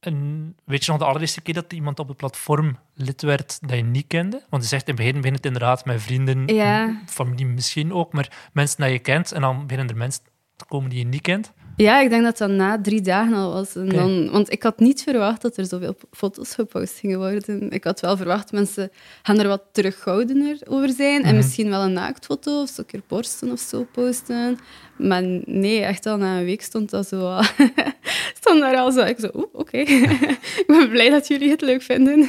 En 0.00 0.56
weet 0.64 0.84
je 0.84 0.90
nog 0.90 1.00
de 1.00 1.06
allereerste 1.06 1.40
keer 1.40 1.54
dat 1.54 1.72
iemand 1.72 1.98
op 1.98 2.08
het 2.08 2.16
platform 2.16 2.78
lid 2.94 3.22
werd 3.22 3.58
dat 3.68 3.76
je 3.76 3.84
niet 3.84 4.06
kende? 4.06 4.44
Want 4.48 4.62
je 4.62 4.68
zegt 4.68 4.88
in 4.88 4.94
het 4.94 5.02
begin 5.02 5.16
begint 5.16 5.36
het 5.36 5.46
inderdaad 5.46 5.84
met 5.84 6.02
vrienden, 6.02 6.46
Ja. 6.46 7.02
familie 7.06 7.46
misschien 7.46 7.92
ook, 7.92 8.12
maar 8.12 8.48
mensen 8.52 8.82
die 8.82 8.92
je 8.92 8.98
kent 8.98 9.32
en 9.32 9.40
dan 9.40 9.66
beginnen 9.66 9.88
er 9.88 9.96
mensen 9.96 10.22
te 10.56 10.64
komen 10.64 10.90
die 10.90 10.98
je 10.98 11.04
niet 11.06 11.22
kent. 11.22 11.52
Ja, 11.78 12.00
ik 12.00 12.10
denk 12.10 12.22
dat 12.24 12.38
dat 12.38 12.50
na 12.50 12.80
drie 12.80 13.00
dagen 13.00 13.34
al 13.34 13.52
was. 13.52 13.76
En 13.76 13.88
dan, 13.88 14.30
want 14.30 14.52
ik 14.52 14.62
had 14.62 14.78
niet 14.78 15.02
verwacht 15.02 15.42
dat 15.42 15.56
er 15.56 15.64
zoveel 15.66 15.96
foto's 16.10 16.54
gepost 16.54 16.98
gingen 16.98 17.18
worden. 17.18 17.70
Ik 17.70 17.84
had 17.84 18.00
wel 18.00 18.16
verwacht, 18.16 18.52
mensen 18.52 18.90
gaan 19.22 19.38
er 19.38 19.48
wat 19.48 19.62
terughoudener 19.72 20.58
over 20.68 20.88
zijn. 20.88 21.22
En 21.22 21.26
Mhm. 21.28 21.36
misschien 21.36 21.68
wel 21.70 21.82
een 21.82 21.92
naaktfoto 21.92 22.60
of 22.62 22.68
zo, 22.68 22.80
een 22.80 22.86
keer 22.86 23.02
borsten 23.08 23.50
of 23.52 23.60
zo 23.60 23.86
posten. 23.92 24.58
Maar 24.96 25.22
nee, 25.44 25.80
echt 25.80 26.06
al 26.06 26.16
na 26.16 26.38
een 26.38 26.44
week 26.44 26.62
stond 26.62 26.90
dat 26.90 27.08
zo... 27.08 27.40
stond 28.40 28.60
daar 28.60 28.76
al 28.76 28.92
zo... 28.92 29.00
Ik 29.00 29.18
zo, 29.18 29.28
oeh, 29.34 29.46
oké. 29.52 29.78
ik 30.62 30.64
ben 30.66 30.88
blij 30.90 31.10
dat 31.10 31.28
jullie 31.28 31.50
het 31.50 31.60
leuk 31.60 31.82
vinden. 31.82 32.28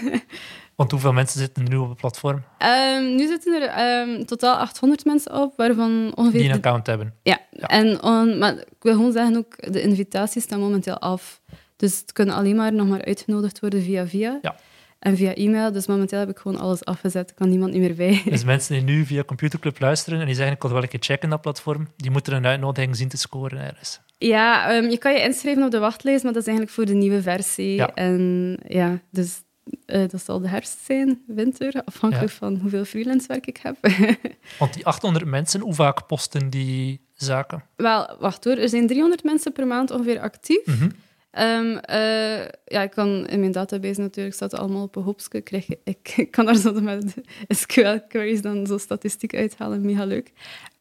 Want 0.80 0.92
hoeveel 0.92 1.14
mensen 1.14 1.40
zitten 1.40 1.64
er 1.64 1.70
nu 1.70 1.76
op 1.78 1.90
het 1.90 1.98
platform 1.98 2.44
Ehm, 2.58 3.16
nu 3.16 3.28
zitten 3.28 3.62
er 3.62 3.68
ehm, 3.70 4.24
totaal 4.26 4.56
800 4.56 5.06
mensen 5.06 5.34
op, 5.34 5.54
waarvan 5.58 6.12
ongeveer... 6.16 6.40
die 6.40 6.42
een 6.50 6.52
de- 6.52 6.58
account 6.58 6.86
hebben? 6.88 7.14
Ja, 7.24 7.40
Ja. 7.52 7.68
En, 7.68 8.04
on- 8.04 8.38
maar 8.38 8.54
ik 8.54 8.66
wil 8.82 8.94
gewoon 8.94 9.12
zeggen, 9.12 9.38
ook, 9.38 9.74
de 9.74 9.82
invitaties 9.82 10.44
staan 10.44 10.60
momenteel 10.60 10.98
af. 10.98 11.42
Dus 11.76 12.00
het 12.00 12.12
kunnen 12.14 12.36
alleen 12.36 12.56
maar 12.56 12.74
nog 12.74 12.88
maar 12.88 13.06
uitgenodigd 13.06 13.60
worden 13.60 13.82
via 13.84 14.08
via. 14.08 14.40
Ja. 14.42 14.56
En 15.00 15.18
via 15.18 15.34
e-mail. 15.34 15.72
Dus 15.72 15.88
momenteel 15.88 16.20
heb 16.20 16.30
ik 16.30 16.38
gewoon 16.38 16.60
alles 16.60 16.86
afgezet. 16.86 17.30
Er 17.30 17.36
kan 17.36 17.50
niemand 17.50 17.72
niet 17.72 17.82
meer 17.82 17.96
bij. 17.96 18.22
Dus 18.26 18.44
mensen 18.54 18.74
die 18.74 18.84
nu 18.84 19.06
via 19.06 19.24
Computerclub 19.24 19.80
luisteren 19.80 20.20
en 20.20 20.26
die 20.26 20.36
zeggen 20.36 20.56
ik 20.56 20.62
wil 20.62 20.72
wel 20.72 20.82
een 20.82 20.88
keer 20.90 21.00
checken 21.04 21.30
dat 21.30 21.42
platform, 21.42 21.88
die 21.98 22.12
moeten 22.12 22.34
een 22.34 22.46
uitnodiging 22.46 22.96
zien 22.96 23.08
te 23.10 23.18
scoren 23.18 23.60
ergens. 23.60 24.00
Ja, 24.18 24.70
ehm, 24.70 24.90
je 24.90 24.98
kan 24.98 25.14
je 25.14 25.22
inschrijven 25.22 25.64
op 25.64 25.72
de 25.72 25.80
wachtlijst, 25.80 26.24
maar 26.24 26.34
dat 26.34 26.42
is 26.42 26.48
eigenlijk 26.48 26.78
voor 26.78 26.86
de 26.86 26.94
nieuwe 26.94 27.22
versie. 27.22 27.76
Ja. 27.76 27.94
En 27.94 28.58
ja, 28.68 29.00
dus 29.12 29.42
eh, 29.86 30.08
dat 30.08 30.24
zal 30.24 30.40
de 30.40 30.48
herfst 30.48 30.78
zijn, 30.86 31.22
winter, 31.28 31.82
afhankelijk 31.86 32.32
van 32.32 32.56
hoeveel 32.56 32.86
freelance 32.86 33.28
werk 33.28 33.48
ik 33.48 33.58
heb. 33.58 33.78
Want 34.60 34.74
die 34.74 34.86
800 34.86 35.26
mensen, 35.26 35.60
hoe 35.60 35.74
vaak 35.74 36.08
posten 36.08 36.50
die 36.50 37.02
zaken? 37.14 37.64
Wel, 37.76 38.16
wacht 38.20 38.44
hoor. 38.44 38.56
Er 38.58 38.70
zijn 38.70 38.88
300 38.88 39.24
mensen 39.24 39.52
per 39.52 39.68
maand 39.68 39.92
ongeveer 39.92 40.20
actief. 40.20 40.66
Mhm. 40.66 40.90
Ehm, 41.32 41.78
eh, 41.78 42.46
ja, 42.66 42.82
ik 42.82 42.92
kan 42.92 43.28
in 43.28 43.40
mijn 43.40 43.52
database 43.52 44.00
natuurlijk, 44.02 44.36
staat 44.36 44.52
het 44.52 44.60
allemaal 44.60 44.84
op 44.84 44.96
een 44.96 45.44
krijg- 45.44 45.68
ik, 45.84 46.14
ik 46.16 46.32
kan 46.36 46.46
daar 46.46 46.56
zo 46.56 46.74
met 46.82 47.14
SQL-queries 47.48 48.42
dan 48.42 48.68
zo 48.68 48.78
statistiek 48.78 49.36
uithalen, 49.36 49.82
mega 49.86 50.06
leuk. 50.06 50.32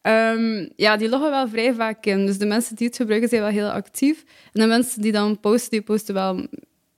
Ehm, 0.01 0.67
ja, 0.75 0.97
die 0.97 1.09
loggen 1.09 1.29
wel 1.29 1.47
vrij 1.49 1.73
vaak 1.73 2.05
in. 2.05 2.25
Dus 2.25 2.37
de 2.37 2.45
mensen 2.45 2.75
die 2.75 2.87
het 2.87 2.95
gebruiken 2.95 3.29
zijn 3.29 3.41
wel 3.41 3.51
heel 3.51 3.69
actief. 3.69 4.23
En 4.53 4.61
de 4.61 4.67
mensen 4.67 5.01
die 5.01 5.11
dan 5.11 5.39
posten, 5.39 5.69
die 5.71 5.81
posten 5.81 6.13
wel 6.13 6.47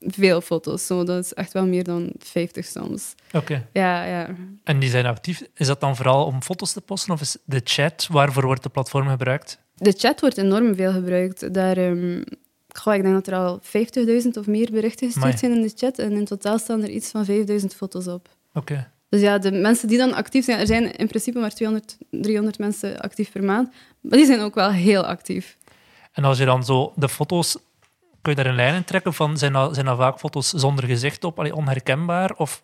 veel 0.05 0.41
foto's. 0.41 0.85
Zo, 0.85 1.03
dat 1.03 1.23
is 1.23 1.33
echt 1.33 1.53
wel 1.53 1.65
meer 1.65 1.83
dan 1.83 2.11
50 2.19 2.65
soms. 2.65 3.15
Oké. 3.33 3.67
Ja, 3.73 4.03
ja. 4.03 4.35
En 4.63 4.79
die 4.79 4.89
zijn 4.89 5.05
actief. 5.05 5.43
Is 5.53 5.67
dat 5.67 5.79
dan 5.79 5.95
vooral 5.95 6.25
om 6.25 6.41
foto's 6.41 6.73
te 6.73 6.81
posten 6.81 7.13
of 7.13 7.21
is 7.21 7.37
de 7.45 7.61
chat, 7.63 8.07
waarvoor 8.11 8.45
wordt 8.45 8.63
de 8.63 8.69
platform 8.69 9.07
gebruikt? 9.07 9.59
De 9.75 9.93
chat 9.97 10.19
wordt 10.21 10.37
enorm 10.37 10.75
veel 10.75 10.91
gebruikt. 10.91 11.53
Daar, 11.53 11.75
goh, 12.69 12.93
ik 12.93 13.01
denk 13.01 13.13
dat 13.13 13.27
er 13.27 13.35
al 13.35 13.59
50.000 14.23 14.27
of 14.33 14.47
meer 14.47 14.71
berichten 14.71 15.05
gestuurd 15.05 15.25
Amai. 15.25 15.37
zijn 15.37 15.51
in 15.51 15.61
de 15.61 15.73
chat. 15.75 15.99
En 15.99 16.11
in 16.11 16.25
totaal 16.25 16.59
staan 16.59 16.83
er 16.83 16.89
iets 16.89 17.11
van 17.11 17.25
5.000 17.25 17.65
foto's 17.75 18.07
op. 18.07 18.29
Oké. 18.53 18.91
Dus 19.09 19.21
ja, 19.21 19.37
de 19.37 19.51
mensen 19.51 19.87
die 19.87 19.97
dan 19.97 20.13
actief 20.13 20.45
zijn, 20.45 20.59
er 20.59 20.67
zijn 20.67 20.95
in 20.95 21.07
principe 21.07 21.39
maar 21.39 21.53
200, 21.53 21.97
300 22.09 22.59
mensen 22.59 22.99
actief 22.99 23.31
per 23.31 23.43
maand. 23.43 23.69
Maar 24.01 24.17
die 24.17 24.25
zijn 24.25 24.39
ook 24.39 24.55
wel 24.55 24.71
heel 24.71 25.05
actief. 25.05 25.57
En 26.11 26.23
als 26.23 26.37
je 26.37 26.45
dan 26.45 26.63
zo 26.63 26.93
de 26.95 27.09
foto's, 27.09 27.57
kun 28.21 28.31
je 28.35 28.37
daar 28.43 28.45
een 28.51 28.55
lijn 28.55 28.75
in 28.75 28.83
trekken 28.83 29.13
van, 29.13 29.37
zijn 29.37 29.53
dat, 29.53 29.73
zijn 29.73 29.85
dat 29.85 29.97
vaak 29.97 30.19
foto's 30.19 30.49
zonder 30.49 30.85
gezicht 30.85 31.23
op, 31.23 31.39
allee, 31.39 31.55
onherkenbaar? 31.55 32.33
Of, 32.37 32.63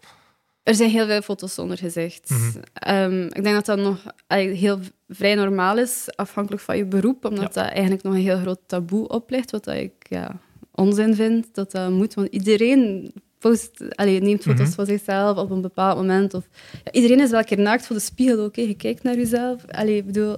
Er 0.64 0.76
zijn 0.76 0.90
heel 0.90 1.06
veel 1.06 1.22
foto's 1.22 1.54
zonder 1.54 1.78
gezicht. 1.78 2.30
Mhm. 2.30 2.50
Ehm, 2.74 3.22
ik 3.22 3.44
denk 3.44 3.56
dat 3.56 3.66
dat 3.66 3.78
nog 3.80 3.98
heel 4.28 4.80
vrij 5.08 5.36
normaal 5.36 5.78
is, 5.78 6.08
afhankelijk 6.16 6.62
van 6.62 6.78
je 6.78 6.86
beroep, 6.86 7.26
omdat 7.26 7.54
dat 7.54 7.66
eigenlijk 7.66 8.04
nog 8.04 8.14
een 8.14 8.20
heel 8.22 8.40
groot 8.40 8.60
taboe 8.66 9.08
oplegt, 9.08 9.52
wat 9.52 9.64
dat 9.64 9.76
ik 9.76 9.92
ja, 10.00 10.40
onzin 10.72 11.16
vind 11.16 11.48
dat 11.56 11.72
dat 11.72 11.90
moet. 11.90 12.14
Want 12.14 12.28
iedereen 12.28 13.12
post, 13.40 13.96
allee, 13.96 14.22
neemt 14.22 14.42
foto's 14.44 14.60
Mhm. 14.68 14.76
van 14.76 14.86
zichzelf 14.86 15.38
op 15.38 15.50
een 15.52 15.62
bepaald 15.62 15.98
moment. 15.98 16.34
Of, 16.34 16.48
ja, 16.84 16.92
iedereen 16.92 17.20
is 17.20 17.30
wel 17.30 17.40
een 17.40 17.46
keer 17.46 17.60
naakt 17.60 17.86
voor 17.86 17.96
de 17.96 18.02
spiegel. 18.02 18.46
Oké, 18.46 18.62
je 18.62 18.74
kijkt 18.76 19.04
naar 19.04 19.16
jezelf. 19.16 19.66
Allee, 19.72 19.96
ik 19.98 20.06
bedoel, 20.06 20.36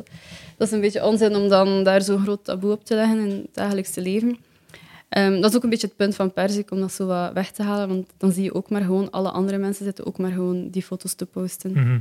dat 0.57 0.67
is 0.67 0.71
een 0.71 0.81
beetje 0.81 1.05
onzin 1.05 1.35
om 1.35 1.47
dan 1.49 1.83
daar 1.83 2.01
zo'n 2.01 2.21
groot 2.21 2.43
taboe 2.45 2.71
op 2.71 2.85
te 2.85 2.95
leggen 2.95 3.19
in 3.19 3.29
het 3.29 3.53
dagelijkse 3.53 4.01
leven. 4.01 4.37
Ehm, 5.09 5.41
dat 5.41 5.49
is 5.49 5.55
ook 5.55 5.63
een 5.63 5.69
beetje 5.69 5.87
het 5.87 5.95
punt 5.95 6.15
van 6.15 6.33
Perzik, 6.33 6.71
om 6.71 6.79
dat 6.79 6.91
zo 6.93 7.05
wat 7.05 7.33
weg 7.33 7.51
te 7.51 7.63
halen. 7.63 7.87
Want 7.87 8.07
dan 8.17 8.31
zie 8.31 8.43
je 8.43 8.53
ook 8.53 8.69
maar 8.69 8.81
gewoon, 8.81 9.09
alle 9.11 9.31
andere 9.31 9.57
mensen 9.57 9.85
zitten 9.85 10.05
ook 10.05 10.17
maar 10.17 10.31
gewoon 10.31 10.69
die 10.69 10.83
foto's 10.83 11.13
te 11.13 11.25
posten. 11.25 11.71
Mhm. 11.71 11.99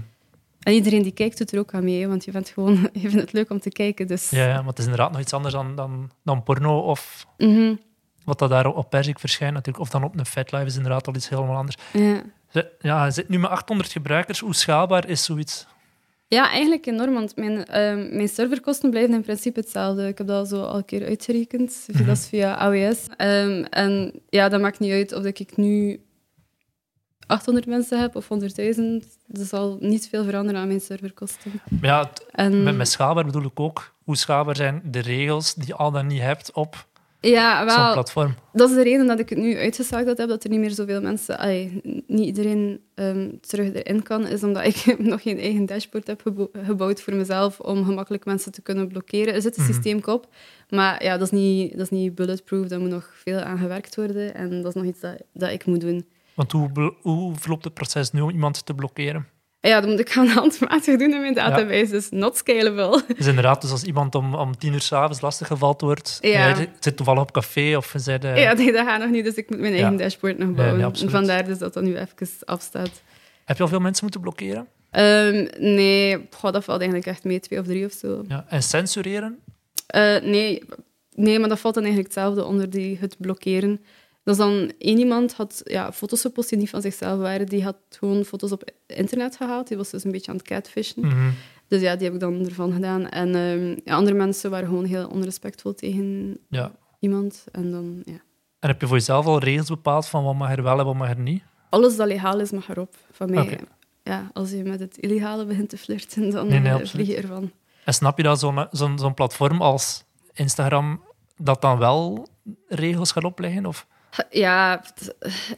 En 0.58 0.72
iedereen 0.72 1.02
die 1.02 1.12
kijkt 1.12 1.38
doet 1.38 1.52
er 1.52 1.58
ook 1.58 1.74
aan 1.74 1.84
mee, 1.84 2.08
want 2.08 2.24
je 2.24 2.30
vindt, 2.30 2.48
gewoon, 2.48 2.74
je 2.92 3.00
vindt 3.00 3.20
het 3.20 3.32
leuk 3.32 3.50
om 3.50 3.60
te 3.60 3.70
kijken. 3.70 4.06
Dus, 4.06 4.30
ja, 4.30 4.46
ja, 4.46 4.56
maar 4.58 4.66
het 4.68 4.78
is 4.78 4.84
inderdaad 4.84 5.12
nog 5.12 5.20
iets 5.20 5.32
anders 5.32 5.54
dan, 5.54 5.76
dan, 5.76 6.10
dan 6.22 6.42
porno 6.42 6.78
of 6.80 7.26
Mhm, 7.38 7.74
wat 8.24 8.38
dat 8.38 8.50
daar 8.50 8.66
op 8.66 8.90
Perzik 8.90 9.18
verschijnt 9.18 9.54
natuurlijk. 9.54 9.84
Of 9.84 9.90
dan 9.90 10.04
op 10.04 10.18
een 10.18 10.26
FetLive 10.26 10.66
is 10.66 10.76
inderdaad 10.76 11.06
al 11.06 11.14
iets 11.14 11.28
helemaal 11.28 11.56
anders. 11.56 11.76
ja. 11.92 12.22
Ja, 12.80 13.04
je 13.04 13.10
zit 13.10 13.28
nu 13.28 13.38
met 13.38 13.50
800 13.50 13.92
gebruikers. 13.92 14.38
Hoe 14.38 14.54
schaalbaar 14.54 15.08
is 15.08 15.24
zoiets? 15.24 15.66
Ja, 16.28 16.50
eigenlijk 16.50 16.86
enorm, 16.86 17.14
want 17.14 17.36
mijn, 17.36 17.64
ehm, 17.64 18.16
mijn 18.16 18.28
serverkosten 18.28 18.90
blijven 18.90 19.14
in 19.14 19.22
principe 19.22 19.60
hetzelfde. 19.60 20.08
Ik 20.08 20.18
heb 20.18 20.26
dat 20.26 20.48
zo 20.48 20.62
al 20.62 20.76
een 20.76 20.84
keer 20.84 21.06
uitgerekend. 21.06 21.86
Mhm. 21.92 22.06
Dat 22.06 22.16
is 22.16 22.26
via 22.26 22.54
AWS. 22.54 23.06
Ehm, 23.16 23.64
en 23.70 24.12
ja, 24.28 24.48
dat 24.48 24.60
maakt 24.60 24.78
niet 24.78 24.92
uit 24.92 25.12
of 25.12 25.24
ik 25.24 25.56
nu 25.56 26.00
800 27.26 27.66
mensen 27.66 28.00
heb 28.00 28.16
of 28.16 28.28
100.000. 28.28 29.06
Er 29.32 29.44
zal 29.44 29.76
niet 29.80 30.08
veel 30.08 30.24
veranderen 30.24 30.60
aan 30.60 30.66
mijn 30.66 30.80
serverkosten. 30.80 31.52
Ja, 31.80 32.10
En, 32.30 32.62
met, 32.62 32.76
met 32.76 32.88
schaalbaar 32.88 33.24
bedoel 33.24 33.44
ik 33.44 33.60
ook, 33.60 33.94
hoe 34.04 34.16
schaalbaar 34.16 34.56
zijn 34.56 34.82
de 34.84 35.00
regels 35.00 35.54
die 35.54 35.66
je 35.66 35.74
al 35.74 35.90
dan 35.90 36.06
niet 36.06 36.20
hebt 36.20 36.52
op 36.52 36.87
ja, 37.20 37.68
zo'n 37.68 37.76
wel, 37.84 37.92
platform? 37.92 38.34
Dat 38.52 38.68
is 38.70 38.74
de 38.74 38.82
reden 38.82 39.06
dat 39.06 39.18
ik 39.18 39.28
het 39.28 39.38
nu 39.38 39.56
uitgeschakeld 39.58 40.18
heb, 40.18 40.28
dat 40.28 40.44
er 40.44 40.50
niet 40.50 40.58
meer 40.60 40.70
zoveel 40.70 41.00
mensen, 41.00 41.70
niet 42.06 42.26
iedereen 42.26 42.80
ehm, 42.94 43.28
terug 43.40 43.72
erin 43.72 44.02
kan, 44.02 44.26
is 44.26 44.42
omdat 44.42 44.64
ik 44.64 44.94
nog 44.98 45.22
geen 45.22 45.38
eigen 45.38 45.66
dashboard 45.66 46.06
heb 46.06 46.20
gebo- 46.22 46.50
gebouwd 46.62 47.00
voor 47.00 47.14
mezelf 47.14 47.60
om 47.60 47.84
gemakkelijk 47.84 48.24
mensen 48.24 48.52
te 48.52 48.62
kunnen 48.62 48.88
blokkeren. 48.88 49.34
Er 49.34 49.42
zit 49.42 49.56
een 49.56 49.62
Mhm. 49.62 49.72
systeem 49.72 50.00
op, 50.04 50.28
maar 50.70 51.04
ja, 51.04 51.16
dat 51.16 51.32
is, 51.32 51.38
niet, 51.38 51.72
dat 51.72 51.80
is 51.80 51.90
niet 51.90 52.14
bulletproof, 52.14 52.66
daar 52.66 52.80
moet 52.80 52.90
nog 52.90 53.10
veel 53.14 53.38
aan 53.38 53.58
gewerkt 53.58 53.96
worden 53.96 54.34
en 54.34 54.50
dat 54.62 54.74
is 54.74 54.82
nog 54.82 54.84
iets 54.90 55.00
dat, 55.00 55.22
dat 55.32 55.50
ik 55.50 55.66
moet 55.66 55.80
doen. 55.80 56.06
Want 56.34 56.52
hoe, 56.52 56.94
hoe 57.02 57.34
verloopt 57.36 57.64
het 57.64 57.74
proces 57.74 58.10
nu 58.10 58.20
om 58.20 58.30
iemand 58.30 58.66
te 58.66 58.74
blokkeren? 58.74 59.26
Ja, 59.60 59.80
dat 59.80 59.90
moet 59.90 59.98
ik 60.00 60.10
gaan 60.10 60.26
handmatig 60.28 60.98
doen 60.98 61.12
in 61.12 61.20
mijn 61.20 61.34
database, 61.34 61.90
dus 61.90 62.10
not 62.10 62.36
scalable. 62.36 63.02
Dus 63.16 63.26
inderdaad, 63.26 63.60
dus 63.62 63.70
als 63.70 63.84
iemand 63.84 64.14
om, 64.14 64.34
om 64.34 64.58
tien 64.58 64.72
uur 64.72 64.80
s'avonds 64.80 65.20
lastiggevallen 65.20 65.76
wordt, 65.78 66.18
Ja. 66.20 66.54
zit 66.80 66.96
toevallig 66.96 67.22
op 67.22 67.32
café 67.32 67.76
of 67.76 67.92
je 68.04 68.18
de... 68.18 68.28
Ja, 68.28 68.52
nee, 68.52 68.72
dat 68.72 68.86
gaat 68.86 69.00
nog 69.00 69.10
niet, 69.10 69.24
dus 69.24 69.34
ik 69.34 69.50
moet 69.50 69.58
mijn 69.60 69.72
eigen 69.72 69.92
Ja. 69.92 69.98
dashboard 69.98 70.38
nog 70.38 70.50
bouwen. 70.54 70.92
nee. 70.92 71.08
Vandaar 71.10 71.44
dus 71.44 71.58
dat 71.58 71.74
dat 71.74 71.82
nu 71.82 71.96
even 71.96 72.28
afstaat. 72.44 73.02
Heb 73.44 73.56
je 73.56 73.62
al 73.62 73.68
veel 73.68 73.80
mensen 73.80 74.02
moeten 74.04 74.20
blokkeren? 74.20 74.66
Ehm, 74.90 75.46
nee, 75.58 76.28
dat 76.40 76.64
valt 76.64 76.78
eigenlijk 76.80 77.06
echt 77.06 77.24
mee, 77.24 77.40
twee 77.40 77.58
of 77.60 77.66
drie 77.66 77.84
of 77.84 77.92
zo. 77.92 78.24
Ja. 78.28 78.44
En 78.48 78.62
censureren? 78.62 79.38
Eh, 79.86 80.16
nee, 80.22 80.62
nee, 81.14 81.38
maar 81.38 81.48
dat 81.48 81.58
valt 81.60 81.74
dan 81.74 81.84
eigenlijk 81.84 82.14
hetzelfde 82.14 82.44
onder 82.44 82.70
die, 82.70 82.98
het 83.00 83.16
blokkeren. 83.18 83.80
Dus 84.28 84.36
dan 84.36 84.72
één 84.78 84.98
iemand 84.98 85.32
had 85.32 85.60
ja, 85.64 85.92
foto's 85.92 86.20
gepost 86.20 86.48
die 86.48 86.58
niet 86.58 86.70
van 86.70 86.80
zichzelf 86.80 87.18
waren. 87.18 87.46
Die 87.46 87.64
had 87.64 87.76
gewoon 87.90 88.24
foto's 88.24 88.52
op 88.52 88.70
internet 88.86 89.36
gehaald. 89.36 89.68
Die 89.68 89.76
was 89.76 89.90
dus 89.90 90.04
een 90.04 90.10
beetje 90.10 90.30
aan 90.30 90.36
het 90.36 90.46
catfishen. 90.46 91.06
Mhm. 91.06 91.30
Dus 91.68 91.80
ja, 91.80 91.94
die 91.96 92.04
heb 92.04 92.14
ik 92.14 92.20
dan 92.20 92.44
ervan 92.44 92.72
gedaan. 92.72 93.08
En 93.08 93.34
ehm, 93.34 93.76
ja, 93.84 93.94
andere 93.94 94.16
mensen 94.16 94.50
waren 94.50 94.68
gewoon 94.68 94.84
heel 94.84 95.08
onrespectvol 95.08 95.74
tegen 95.74 96.38
Ja. 96.48 96.72
iemand. 96.98 97.44
En 97.52 97.70
dan, 97.70 98.02
ja. 98.04 98.20
En 98.58 98.68
heb 98.68 98.80
je 98.80 98.86
voor 98.86 98.96
jezelf 98.96 99.26
al 99.26 99.38
regels 99.38 99.68
bepaald 99.68 100.06
van 100.06 100.24
wat 100.24 100.34
mag 100.34 100.50
er 100.56 100.62
wel 100.62 100.78
en 100.78 100.84
wat 100.84 100.94
mag 100.94 101.08
er 101.08 101.18
niet? 101.18 101.42
Alles 101.70 101.96
dat 101.96 102.06
legaal 102.06 102.40
is, 102.40 102.50
mag 102.50 102.68
erop. 102.68 102.96
Van 103.10 103.30
mij, 103.30 103.60
ja, 104.02 104.30
als 104.32 104.50
je 104.50 104.62
met 104.62 104.80
het 104.80 104.96
illegale 104.96 105.44
begint 105.44 105.68
te 105.68 105.78
flirten, 105.78 106.30
dan 106.30 106.48
Nee, 106.48 106.58
nee, 106.60 106.72
eh, 106.80 106.86
vlieg 106.86 107.06
je 107.06 107.16
ervan. 107.16 107.50
En 107.84 107.94
snap 107.94 108.16
je 108.16 108.22
dat 108.22 108.38
zo'n 108.38 108.66
zo'n 108.70 108.98
zo'n 108.98 109.14
platform 109.14 109.60
als 109.62 110.04
Instagram 110.32 111.02
dat 111.36 111.60
dan 111.60 111.78
wel 111.78 112.28
regels 112.68 113.12
gaat 113.12 113.24
opleggen? 113.24 113.66
Of? 113.66 113.86
Ja, 114.30 114.84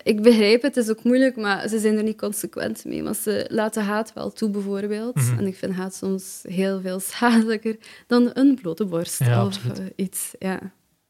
ik 0.02 0.22
begrijp 0.22 0.62
het. 0.62 0.74
Het 0.74 0.84
is 0.84 0.90
ook 0.90 1.04
moeilijk, 1.04 1.36
maar 1.36 1.68
ze 1.68 1.78
zijn 1.78 1.96
er 1.96 2.02
niet 2.02 2.18
consequent 2.18 2.84
mee. 2.84 3.02
Want 3.02 3.16
ze 3.16 3.46
laten 3.48 3.84
haat 3.84 4.12
wel 4.12 4.32
toe, 4.32 4.50
bijvoorbeeld. 4.50 5.14
Mhm. 5.14 5.38
En 5.38 5.46
ik 5.46 5.56
vind 5.56 5.74
haat 5.74 5.94
soms 5.94 6.40
heel 6.42 6.80
veel 6.80 7.00
schadelijker 7.00 7.76
dan 8.06 8.30
een 8.32 8.58
blote 8.62 8.84
borst 8.84 9.18
Ja, 9.18 9.46
of 9.46 9.64
eh, 9.64 9.84
iets. 9.96 10.34
Ja. 10.38 10.58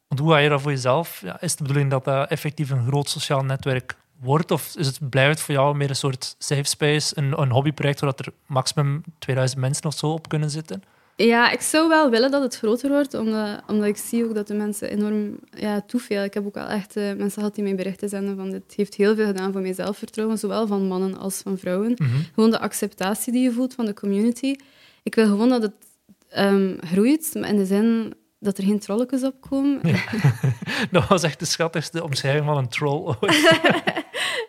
Want 0.07 0.21
hoe 0.21 0.31
ga 0.31 0.37
je 0.37 0.49
dat 0.49 0.61
voor 0.61 0.71
jezelf? 0.71 1.21
Ja, 1.21 1.41
is 1.41 1.55
de 1.55 1.63
bedoeling 1.63 1.91
dat 1.91 2.03
dat 2.03 2.29
effectief 2.29 2.69
een 2.69 2.87
groot 2.87 3.09
sociaal 3.09 3.43
netwerk 3.43 3.95
wordt? 4.19 4.51
Of 4.51 4.75
is 4.75 4.87
het, 4.87 5.09
blijft 5.09 5.29
het 5.29 5.41
voor 5.41 5.53
jou 5.53 5.75
meer 5.75 5.89
een 5.89 5.95
soort 5.95 6.35
safe 6.37 6.63
space, 6.63 7.17
een, 7.17 7.41
een 7.41 7.51
hobbyproject 7.51 7.99
waar 7.99 8.15
dat 8.15 8.25
er 8.25 8.33
maximum 8.45 9.03
2000 9.19 9.61
mensen 9.61 9.85
of 9.85 9.93
zo 9.93 10.07
op 10.07 10.29
kunnen 10.29 10.49
zitten? 10.49 10.83
Ja, 11.25 11.51
ik 11.51 11.61
zou 11.61 11.87
wel 11.87 12.09
willen 12.09 12.31
dat 12.31 12.41
het 12.41 12.57
groter 12.57 12.89
wordt, 12.89 13.13
omdat, 13.13 13.61
omdat 13.67 13.87
ik 13.87 13.97
zie 13.97 14.25
ook 14.25 14.35
dat 14.35 14.47
de 14.47 14.53
mensen 14.53 14.89
enorm 14.89 15.39
ja, 15.49 15.81
toeveel. 15.81 16.23
Ik 16.23 16.33
heb 16.33 16.45
ook 16.45 16.53
wel 16.53 16.67
echt 16.67 16.95
eh, 16.95 17.03
mensen 17.03 17.31
gehad 17.31 17.55
die 17.55 17.63
mij 17.63 17.75
berichten 17.75 18.09
zenden 18.09 18.35
van 18.35 18.49
dit 18.49 18.73
heeft 18.75 18.95
heel 18.95 19.15
veel 19.15 19.25
gedaan 19.25 19.51
voor 19.51 19.61
mijn 19.61 19.73
zelfvertrouwen, 19.73 20.37
zowel 20.37 20.67
van 20.67 20.87
mannen 20.87 21.17
als 21.17 21.41
van 21.41 21.57
vrouwen. 21.57 21.91
Mhm. 21.95 22.09
Gewoon 22.33 22.51
de 22.51 22.59
acceptatie 22.59 23.33
die 23.33 23.43
je 23.43 23.51
voelt 23.51 23.73
van 23.73 23.85
de 23.85 23.93
community. 23.93 24.55
Ik 25.03 25.15
wil 25.15 25.25
gewoon 25.25 25.49
dat 25.49 25.61
het 25.61 25.73
ehm, 26.29 26.77
groeit, 26.79 27.31
maar 27.39 27.49
in 27.49 27.57
de 27.57 27.65
zin 27.65 28.13
dat 28.39 28.57
er 28.57 28.63
geen 28.63 28.79
trolletjes 28.79 29.23
opkomen. 29.23 29.81
Dat 30.91 31.07
was 31.07 31.23
echt 31.23 31.39
de 31.39 31.45
schattigste 31.45 32.03
omschrijving 32.03 32.45
van 32.45 32.57
een 32.57 32.69
troll 32.69 33.15
ooit. 33.19 33.59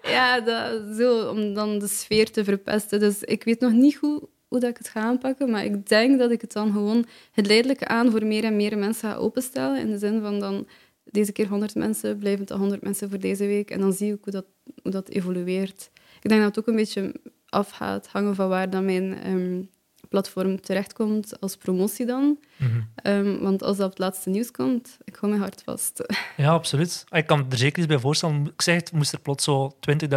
Ja, 0.02 0.40
dat, 0.40 0.96
zo, 0.96 1.28
om 1.28 1.54
dan 1.54 1.78
de 1.78 1.88
sfeer 1.88 2.30
te 2.30 2.44
verpesten. 2.44 3.00
Dus 3.00 3.22
ik 3.22 3.44
weet 3.44 3.60
nog 3.60 3.72
niet 3.72 3.96
goed 3.96 4.22
hoe 4.52 4.60
dat 4.60 4.70
ik 4.70 4.78
het 4.78 4.88
ga 4.88 5.00
aanpakken, 5.00 5.50
maar 5.50 5.64
ik 5.64 5.88
denk 5.88 6.18
dat 6.18 6.30
ik 6.30 6.40
het 6.40 6.52
dan 6.52 6.72
gewoon 6.72 7.06
geleidelijk 7.32 7.84
aan 7.84 8.10
voor 8.10 8.26
meer 8.26 8.44
en 8.44 8.56
meer 8.56 8.78
mensen 8.78 9.08
ga 9.08 9.16
openstellen. 9.16 9.80
In 9.80 9.90
de 9.90 9.98
zin 9.98 10.20
van 10.20 10.40
dan 10.40 10.66
deze 11.04 11.32
keer 11.32 11.48
100 11.48 11.74
mensen, 11.74 12.18
blijven 12.18 12.40
het 12.40 12.50
100 12.50 12.82
mensen 12.82 13.10
voor 13.10 13.18
deze 13.18 13.46
week. 13.46 13.70
En 13.70 13.80
dan 13.80 13.92
zie 13.92 14.12
ik 14.12 14.18
hoe 14.22 14.32
dat, 14.32 14.44
hoe 14.82 14.92
dat 14.92 15.08
evolueert. 15.08 15.90
Ik 16.22 16.28
denk 16.28 16.40
dat 16.40 16.54
het 16.54 16.58
ook 16.58 16.66
een 16.66 16.76
beetje 16.76 17.14
af 17.48 17.70
gaat 17.70 18.06
hangen 18.06 18.34
van 18.34 18.48
waar 18.48 18.70
dan 18.70 18.84
mijn 18.84 19.14
ehm, 19.14 19.62
platform 20.08 20.60
terechtkomt 20.60 21.40
als 21.40 21.56
promotie 21.56 22.06
dan. 22.06 22.38
Mhm. 22.62 22.80
Ehm, 22.94 23.38
want 23.38 23.62
als 23.62 23.76
dat 23.76 23.84
op 23.86 23.90
het 23.92 24.00
laatste 24.00 24.30
nieuws 24.30 24.50
komt, 24.50 24.98
ik 25.04 25.14
hou 25.14 25.32
mijn 25.32 25.44
hart 25.44 25.62
vast. 25.64 26.02
Ja, 26.36 26.50
absoluut. 26.52 27.04
Ik 27.10 27.26
kan 27.26 27.46
er 27.50 27.56
zeker 27.58 27.78
iets 27.78 27.86
bij 27.86 27.98
voorstellen. 27.98 28.46
Ik 28.46 28.62
zeg 28.62 28.74
het, 28.74 28.92
moest 28.92 29.12
er 29.12 29.20
plots 29.20 29.44
zo 29.44 29.76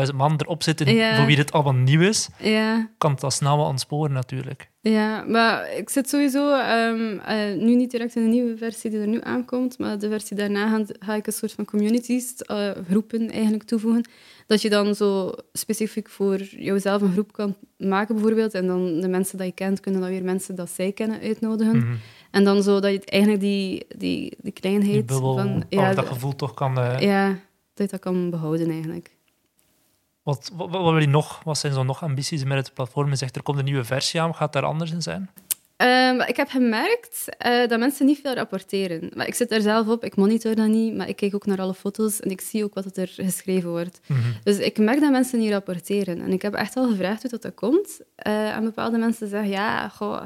20.000 0.09 0.15
man 0.15 0.33
erop 0.37 0.63
zitten 0.63 0.95
Ja. 0.95 1.15
voor 1.15 1.25
wie 1.25 1.35
dit 1.35 1.51
allemaal 1.51 1.73
nieuw 1.73 2.01
is, 2.01 2.29
ja. 2.39 2.89
kan 2.97 3.11
het 3.11 3.19
dat 3.19 3.33
snel 3.33 3.57
wel 3.57 3.67
aansporen 3.67 4.13
natuurlijk. 4.13 4.69
Ja, 4.81 5.23
maar 5.27 5.73
ik 5.77 5.89
zit 5.89 6.09
sowieso 6.09 6.53
ehm, 6.59 7.17
eh, 7.19 7.61
nu 7.61 7.75
niet 7.75 7.91
direct 7.91 8.15
in 8.15 8.21
de 8.23 8.29
nieuwe 8.29 8.57
versie 8.57 8.89
die 8.89 8.99
er 8.99 9.07
nu 9.07 9.19
aankomt, 9.23 9.77
maar 9.77 9.99
de 9.99 10.09
versie 10.09 10.37
daarna 10.37 10.69
ga, 10.69 10.83
ga 10.99 11.13
ik 11.15 11.27
een 11.27 11.33
soort 11.33 11.51
van 11.51 11.65
communities, 11.65 12.35
eh, 12.35 12.69
groepen 12.89 13.29
eigenlijk 13.31 13.63
toevoegen. 13.63 14.03
Dat 14.47 14.61
je 14.61 14.69
dan 14.69 14.95
zo 14.95 15.31
specifiek 15.53 16.09
voor 16.09 16.37
jezelf 16.41 17.01
een 17.01 17.11
groep 17.11 17.33
kan 17.33 17.55
maken 17.77 18.15
bijvoorbeeld. 18.15 18.53
En 18.53 18.67
dan 18.67 18.99
de 18.99 19.07
mensen 19.07 19.37
die 19.37 19.45
je 19.47 19.51
kent, 19.53 19.79
kunnen 19.79 20.01
dan 20.01 20.09
weer 20.09 20.23
mensen 20.23 20.55
dat 20.55 20.69
zij 20.69 20.91
kennen 20.91 21.19
uitnodigen. 21.21 21.77
Mhm. 21.77 21.93
En 22.35 22.43
dan 22.43 22.63
zo 22.63 22.79
dat 22.79 22.91
je 22.91 23.01
eigenlijk 23.05 23.41
die, 23.41 23.85
die, 23.97 24.37
die 24.41 24.51
kleinheid 24.51 24.93
Die 24.93 25.03
bubbel, 25.03 25.37
van... 25.37 25.63
of 25.69 25.95
dat 25.95 26.05
gevoel 26.05 26.35
toch 26.35 26.53
kan... 26.53 26.79
eh, 26.79 26.99
ja, 26.99 27.27
dat 27.73 27.85
je 27.85 27.87
dat 27.87 27.99
kan 27.99 28.29
behouden 28.29 28.69
eigenlijk. 28.69 29.15
wat, 30.23 30.51
wat, 30.53 30.69
wat 30.69 30.81
wil 30.81 30.97
je 30.97 31.07
nog? 31.07 31.41
Wat 31.43 31.57
zijn 31.57 31.73
zo 31.73 31.83
nog 31.83 32.03
ambities 32.03 32.43
met 32.43 32.57
het 32.57 32.73
platform? 32.73 33.09
Je 33.09 33.15
zegt, 33.15 33.35
er 33.35 33.43
komt 33.43 33.57
een 33.57 33.65
nieuwe 33.65 33.83
versie 33.83 34.21
aan. 34.21 34.35
Gaat 34.35 34.53
daar 34.53 34.63
anders 34.63 34.91
in 34.91 35.01
zijn? 35.01 35.29
Ehm, 35.77 36.21
ik 36.21 36.35
heb 36.35 36.49
gemerkt 36.49 37.37
eh, 37.37 37.67
dat 37.67 37.79
mensen 37.79 38.05
niet 38.05 38.19
veel 38.21 38.33
rapporteren. 38.33 39.11
Maar 39.13 39.27
ik 39.27 39.35
zit 39.35 39.51
er 39.51 39.61
zelf 39.61 39.87
op, 39.87 40.03
ik 40.03 40.15
monitor 40.15 40.55
dat 40.55 40.67
niet, 40.67 40.95
maar 40.95 41.07
ik 41.07 41.15
kijk 41.15 41.35
ook 41.35 41.45
naar 41.45 41.61
alle 41.61 41.73
foto's 41.73 42.19
en 42.19 42.29
ik 42.31 42.41
zie 42.41 42.63
ook 42.63 42.73
wat 42.73 42.97
er 42.97 43.07
geschreven 43.07 43.69
wordt. 43.69 43.99
Dus 44.43 44.57
ik 44.57 44.77
merk 44.77 44.99
dat 44.99 45.11
mensen 45.11 45.39
niet 45.39 45.51
rapporteren. 45.51 46.21
En 46.21 46.31
ik 46.31 46.41
heb 46.41 46.53
echt 46.53 46.75
al 46.75 46.89
gevraagd 46.89 47.21
hoe 47.21 47.31
dat, 47.31 47.41
dat 47.41 47.53
komt. 47.53 47.99
Uh, 48.27 48.55
en 48.55 48.63
bepaalde 48.63 48.97
mensen 48.97 49.27
zeggen, 49.27 49.49
ja, 49.49 49.89
goh, 49.89 50.21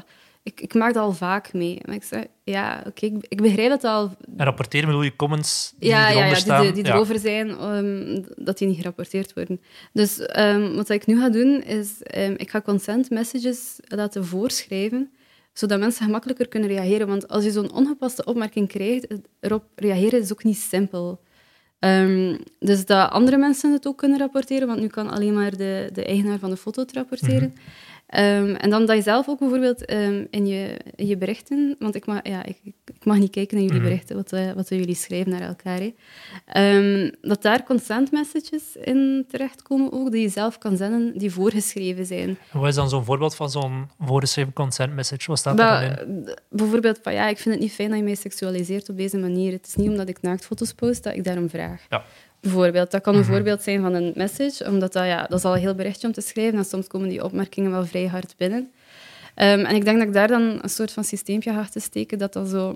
ik, 0.50 0.62
ik 0.62 0.74
maak 0.74 0.94
dat 0.94 1.04
al 1.04 1.12
vaak 1.12 1.54
mee. 1.54 1.82
Maar 1.86 1.96
ik 1.96 2.04
zeg, 2.04 2.24
ja, 2.44 2.84
oké, 2.88 3.06
ik, 3.06 3.26
ik, 3.28 3.42
begrijp 3.42 3.72
het 3.72 3.84
al. 3.84 4.12
En 4.38 4.46
rapporteren 4.46 4.86
bedoel 4.88 5.02
je 5.02 5.16
comments 5.16 5.74
die 5.78 5.90
ja, 5.90 6.10
eronder 6.10 6.30
ja, 6.30 6.36
staan? 6.36 6.62
die, 6.62 6.72
die 6.72 6.86
Ja. 6.86 6.94
erover 6.94 7.20
zijn, 7.20 7.64
um, 7.64 8.26
dat 8.36 8.58
die 8.58 8.68
niet 8.68 8.78
gerapporteerd 8.78 9.34
worden. 9.34 9.62
Dus 9.94 10.20
um, 10.38 10.76
wat 10.76 10.90
ik 10.90 11.06
nu 11.06 11.20
ga 11.20 11.30
doen, 11.30 11.64
is 11.64 11.92
um, 12.18 12.34
ik 12.38 12.50
ga 12.50 12.62
consent 12.62 13.10
messages 13.10 13.80
laten 13.88 14.26
voorschrijven, 14.26 15.12
zodat 15.54 15.80
mensen 15.80 16.06
gemakkelijker 16.06 16.48
kunnen 16.48 16.70
reageren. 16.70 17.08
Want 17.08 17.28
als 17.28 17.44
je 17.44 17.52
zo'n 17.52 17.74
ongepaste 17.74 18.26
opmerking 18.26 18.68
krijgt, 18.68 19.08
erop 19.40 19.64
reageren 19.76 20.20
is 20.20 20.32
ook 20.32 20.44
niet 20.44 20.58
simpel. 20.58 21.20
Dus 22.60 22.86
dat 22.86 23.12
andere 23.12 23.38
mensen 23.38 23.72
het 23.72 23.88
ook 23.88 23.98
kunnen 23.98 24.20
rapporteren, 24.20 24.68
want 24.68 24.80
nu 24.80 24.88
kan 24.88 25.10
alleen 25.10 25.34
maar 25.34 25.52
de, 25.52 25.90
de 25.94 26.06
eigenaar 26.06 26.40
van 26.40 26.50
de 26.50 26.58
foto 26.58 26.82
het 26.82 26.94
rapporteren. 26.94 27.54
Mhm. 27.56 27.62
Um, 28.18 28.56
en 28.56 28.70
dan 28.70 28.86
dat 28.86 28.96
je 28.96 29.02
zelf 29.02 29.28
ook 29.28 29.40
bijvoorbeeld 29.40 29.92
um, 29.92 30.28
in, 30.30 30.48
je, 30.48 30.78
in 30.96 31.08
je 31.08 31.18
berichten, 31.18 31.76
want 31.80 31.96
ik 31.96 32.06
mag, 32.06 32.20
ja, 32.24 32.46
ik, 32.46 32.58
ik 32.86 33.06
mag 33.06 33.18
niet 33.18 33.32
kijken 33.32 33.58
naar 33.58 33.66
jullie 33.66 33.82
Mhm. 33.82 33.90
berichten, 33.90 34.16
wat, 34.16 34.32
uh, 34.34 34.52
wat 34.52 34.70
jullie 34.70 34.96
schrijven 34.96 35.32
naar 35.32 35.42
elkaar. 35.42 35.82
Um, 36.58 37.12
dat 37.22 37.42
daar 37.42 37.64
consent 37.64 38.12
messages 38.12 38.76
in 38.82 39.26
terechtkomen 39.28 39.92
ook, 39.92 40.12
die 40.12 40.22
je 40.22 40.30
zelf 40.30 40.58
kan 40.58 40.78
zenden, 40.78 41.18
die 41.18 41.32
voorgeschreven 41.32 42.06
zijn. 42.06 42.30
En 42.52 42.60
Wat 42.60 42.68
is 42.68 42.76
dan 42.76 42.90
zo'n 42.90 43.06
voorbeeld 43.06 43.36
van 43.36 43.50
zo'n 43.50 43.88
voorgeschreven 44.00 44.54
consent 44.54 44.94
message? 44.94 45.28
Wat 45.28 45.38
staat 45.38 45.58
daar 45.58 45.98
dan 45.98 46.08
in? 46.08 46.30
Bijvoorbeeld 46.50 47.00
van 47.04 47.14
ja, 47.14 47.28
ik 47.28 47.38
vind 47.38 47.54
het 47.56 47.64
niet 47.64 47.74
fijn 47.74 47.90
dat 47.90 47.98
je 47.98 48.04
mij 48.04 48.16
seksualiseert 48.16 48.90
op 48.90 48.98
deze 48.98 49.18
manier. 49.18 49.52
Het 49.52 49.68
is 49.68 49.76
niet 49.76 49.90
omdat 49.90 50.10
ik 50.10 50.22
naaktfoto's 50.22 50.74
post 50.74 51.04
dat 51.04 51.14
ik 51.16 51.24
daarom 51.24 51.50
vraag. 51.50 51.82
Ja. 51.90 52.04
Bijvoorbeeld, 52.42 52.92
dat 52.92 53.02
kan 53.02 53.14
een 53.16 53.20
Mhm. 53.20 53.30
voorbeeld 53.32 53.62
zijn 53.62 53.82
van 53.82 53.94
een 53.94 54.12
message, 54.16 54.66
omdat 54.70 54.94
dat, 54.94 55.06
ja, 55.06 55.22
dat 55.28 55.38
is 55.40 55.46
al 55.46 55.54
een 55.54 55.60
heel 55.60 55.76
berichtje 55.76 56.08
om 56.08 56.14
te 56.14 56.22
schrijven 56.22 56.58
en 56.60 56.66
soms 56.66 56.88
komen 56.88 57.10
die 57.10 57.24
opmerkingen 57.24 57.72
wel 57.72 57.86
vrij 57.86 58.06
hard 58.08 58.34
binnen. 58.38 58.60
Um, 59.36 59.66
en 59.66 59.76
ik 59.76 59.86
denk 59.86 59.98
dat 59.98 60.08
ik 60.08 60.14
daar 60.14 60.28
dan 60.28 60.60
een 60.62 60.70
soort 60.70 60.92
van 60.92 61.04
systeempje 61.04 61.54
ga 61.54 61.66
te 61.72 61.80
steken, 61.80 62.18
dat 62.18 62.34
dan 62.34 62.48
zo 62.48 62.76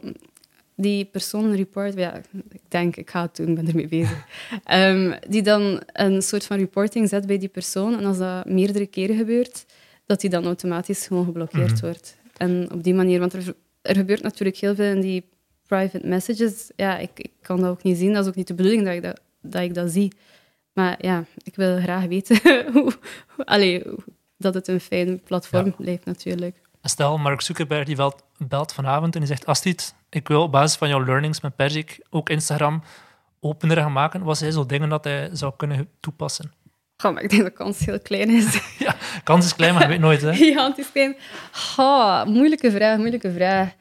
die 0.76 1.06
persoon 1.06 1.56
report, 1.56 1.94
ja, 1.98 2.16
ik 2.52 2.62
denk, 2.68 2.96
ik 2.96 3.10
ga 3.10 3.22
het 3.22 3.36
doen, 3.36 3.48
ik 3.48 3.56
ben 3.56 3.68
ermee 3.68 3.88
bezig, 3.88 4.26
um, 4.72 5.14
die 5.30 5.42
dan 5.42 5.82
een 5.94 6.22
soort 6.22 6.46
van 6.46 6.58
reporting 6.58 7.10
zet 7.10 7.28
bij 7.28 7.38
die 7.38 7.48
persoon 7.50 7.98
en 8.00 8.06
als 8.06 8.18
dat 8.18 8.46
meerdere 8.46 8.86
keren 8.86 9.18
gebeurt, 9.18 9.66
dat 10.06 10.22
die 10.22 10.30
dan 10.30 10.46
automatisch 10.46 11.08
gewoon 11.08 11.26
geblokkeerd 11.26 11.72
Mhm. 11.72 11.82
wordt. 11.86 12.16
En 12.38 12.68
op 12.72 12.84
die 12.84 12.94
manier, 12.94 13.20
want 13.20 13.34
er, 13.34 13.54
er 13.82 13.96
gebeurt 13.96 14.22
natuurlijk 14.22 14.58
heel 14.58 14.76
veel 14.76 14.92
in 14.96 15.02
die 15.02 15.24
private 15.68 16.08
messages. 16.08 16.72
Ja, 16.76 16.98
ik, 16.98 17.10
ik 17.16 17.32
kan 17.42 17.60
dat 17.62 17.70
ook 17.70 17.84
niet 17.84 17.98
zien, 17.98 18.14
dat 18.14 18.24
is 18.24 18.30
ook 18.30 18.36
niet 18.36 18.48
de 18.48 18.54
bedoeling 18.54 18.86
dat 18.86 18.94
ik 18.94 19.02
dat 19.04 19.20
dat 19.44 19.62
ik 19.62 19.74
dat 19.74 19.92
zie. 19.92 20.14
Maar 20.74 20.96
ja, 21.00 21.24
ik 21.44 21.56
wil 21.56 21.80
graag 21.82 22.06
weten 22.06 22.40
hoe, 22.74 22.94
allee, 23.38 23.84
dat 24.38 24.54
het 24.54 24.68
een 24.68 24.80
fijn 24.80 25.22
platform 25.24 25.66
Ja. 25.66 25.72
blijft 25.78 26.06
natuurlijk. 26.06 26.62
Stel, 26.82 27.18
Mark 27.18 27.42
Zuckerberg 27.42 27.86
die 27.86 27.96
belt, 27.96 28.24
belt 28.38 28.74
vanavond 28.74 29.14
en 29.14 29.20
die 29.20 29.30
zegt 29.30 29.46
Astrid, 29.46 29.96
ik 30.10 30.28
wil 30.28 30.42
op 30.42 30.52
basis 30.52 30.78
van 30.78 30.88
jouw 30.88 31.06
learnings 31.06 31.42
met 31.42 31.56
Perzik 31.56 32.00
ook 32.10 32.30
Instagram 32.30 32.84
opener 33.40 33.78
gaan 33.78 33.92
maken. 33.92 34.24
Wat 34.24 34.38
zijn 34.38 34.52
zo 34.52 34.66
dingen 34.66 34.90
dat 34.90 35.04
hij 35.04 35.30
zou 35.34 35.54
kunnen 35.58 35.90
toepassen? 36.00 36.52
Goh, 36.98 37.14
maar 37.14 37.24
ik 37.24 37.30
denk 37.30 37.42
dat 37.42 37.52
de 37.52 37.58
kans 37.58 37.80
heel 37.80 38.00
klein 38.00 38.30
is. 38.30 38.60
Kans 39.24 39.46
is 39.46 39.56
klein, 39.56 39.74
maar 39.74 39.84
je 39.84 39.88
weet 39.90 40.00
nooit. 40.00 40.22
Hè? 40.22 40.34
Gigantisch 40.46 40.92
klein. 40.92 41.16
Ha, 41.52 42.26
moeilijke 42.26 42.72
vraag, 42.72 42.98
moeilijke 42.98 43.32
vraag. 43.34 43.74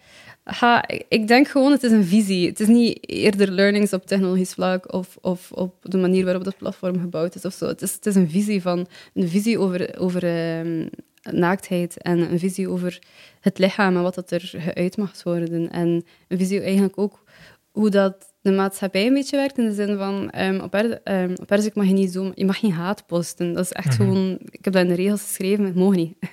Ha, 0.42 0.84
ik- 1.08 1.28
denk 1.28 1.48
gewoon, 1.48 1.72
het 1.72 1.82
is 1.82 1.90
een 1.92 2.04
visie. 2.04 2.48
Het 2.48 2.60
is 2.60 2.66
niet 2.66 3.08
eerder 3.10 3.50
learnings 3.50 3.92
op 3.92 4.06
technologisch 4.06 4.52
vlak 4.52 4.92
of, 4.92 5.16
of 5.20 5.52
op 5.52 5.74
de 5.82 5.98
manier 5.98 6.24
waarop 6.24 6.44
dat 6.44 6.56
platform 6.56 7.00
gebouwd 7.00 7.34
is 7.34 7.44
of 7.44 7.52
zo. 7.54 7.66
Het 7.66 7.82
is, 7.82 7.92
het 7.94 8.06
is 8.06 8.14
een 8.14 8.30
visie 8.30 8.62
van 8.62 8.86
een 9.14 9.28
visie 9.28 9.58
over, 9.58 9.98
over 9.98 10.24
ehm, 10.24 10.86
naaktheid 11.30 11.96
en 12.02 12.18
een 12.32 12.38
visie 12.38 12.68
over 12.68 12.98
het 13.40 13.58
lichaam 13.58 13.96
en 13.96 14.02
wat 14.02 14.14
dat 14.14 14.30
er 14.30 14.40
geuit 14.56 14.96
mag 14.96 15.22
worden. 15.22 15.70
En 15.70 16.04
een 16.28 16.38
visie 16.38 16.60
eigenlijk 16.60 16.98
ook 16.98 17.24
hoe 17.70 17.90
dat 17.90 18.32
de 18.40 18.52
maatschappij 18.52 19.06
een 19.06 19.14
beetje 19.14 19.36
werkt 19.36 19.58
in 19.58 19.64
de 19.64 19.74
zin 19.74 19.96
van 19.96 20.30
ehm, 20.30 20.60
op, 20.60 20.74
er, 20.74 21.00
ehm, 21.02 21.34
op 21.40 21.50
Erzik 21.50 21.74
mag 21.74 21.86
je 21.86 21.92
niet 21.92 22.12
zo, 22.12 22.32
je 22.34 22.44
mag 22.44 22.58
geen 22.58 22.72
haat 22.72 23.06
posten. 23.06 23.52
Dat 23.52 23.64
is 23.64 23.72
echt 23.72 23.86
Mhm. 23.86 23.96
gewoon, 23.96 24.38
ik 24.50 24.64
heb 24.64 24.72
dat 24.72 24.82
in 24.82 24.88
de 24.88 24.94
regels 24.94 25.22
geschreven, 25.22 25.64
het 25.64 25.74
mag 25.74 25.94
niet. 25.94 26.14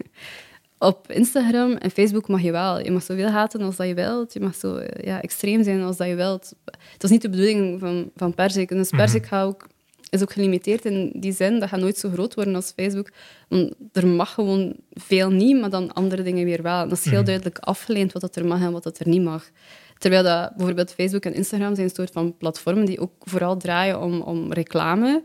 Op 0.79 1.11
Instagram 1.11 1.71
en 1.71 1.91
Facebook 1.91 2.27
mag 2.27 2.41
je 2.41 2.51
wel. 2.51 2.79
Je 2.83 2.91
mag 2.91 3.03
zoveel 3.03 3.27
haten 3.27 3.61
als 3.61 3.75
dat 3.75 3.87
je 3.87 3.93
wilt. 3.93 4.33
Je 4.33 4.39
mag 4.39 4.55
zo 4.55 4.75
eh, 4.75 5.05
ja, 5.05 5.21
extreem 5.21 5.63
zijn 5.63 5.81
als 5.81 5.97
dat 5.97 6.07
je 6.07 6.15
wilt. 6.15 6.53
Het 6.93 7.03
is 7.03 7.09
niet 7.09 7.21
de 7.21 7.29
bedoeling 7.29 7.79
van, 7.79 8.11
van 8.15 8.33
Perzik. 8.33 8.71
En 8.71 8.77
dus 8.77 8.89
Perzik 8.89 9.25
gaat 9.25 9.45
ook, 9.45 9.67
is 10.09 10.21
ook 10.21 10.31
gelimiteerd 10.33 10.85
in 10.85 11.11
die 11.15 11.31
zin. 11.33 11.59
Dat 11.59 11.69
gaat 11.69 11.79
nooit 11.79 11.97
zo 11.97 12.09
groot 12.09 12.33
worden 12.33 12.55
als 12.55 12.73
Facebook. 12.75 13.09
Want 13.47 13.73
er 13.91 14.07
mag 14.07 14.33
gewoon 14.33 14.75
veel 14.89 15.29
niet, 15.29 15.59
maar 15.59 15.69
dan 15.69 15.93
andere 15.93 16.21
dingen 16.23 16.45
weer 16.45 16.61
wel. 16.61 16.81
En 16.81 16.89
dat 16.89 16.97
is 16.97 17.03
heel 17.05 17.13
Mhm. 17.13 17.25
duidelijk 17.25 17.57
afgeleend 17.57 18.11
wat 18.13 18.21
dat 18.21 18.35
er 18.35 18.45
mag 18.45 18.61
en 18.61 18.71
wat 18.71 18.83
dat 18.83 18.99
er 18.99 19.07
niet 19.07 19.23
mag. 19.23 19.49
Terwijl 19.97 20.23
dat 20.23 20.55
bijvoorbeeld 20.55 20.93
Facebook 20.93 21.23
en 21.23 21.33
Instagram 21.33 21.75
zijn 21.75 21.87
een 21.87 21.95
soort 21.95 22.11
van 22.11 22.37
platformen 22.37 22.85
die 22.85 22.99
ook 22.99 23.11
vooral 23.19 23.57
draaien 23.57 24.01
om, 24.01 24.21
om 24.21 24.53
reclame. 24.53 25.23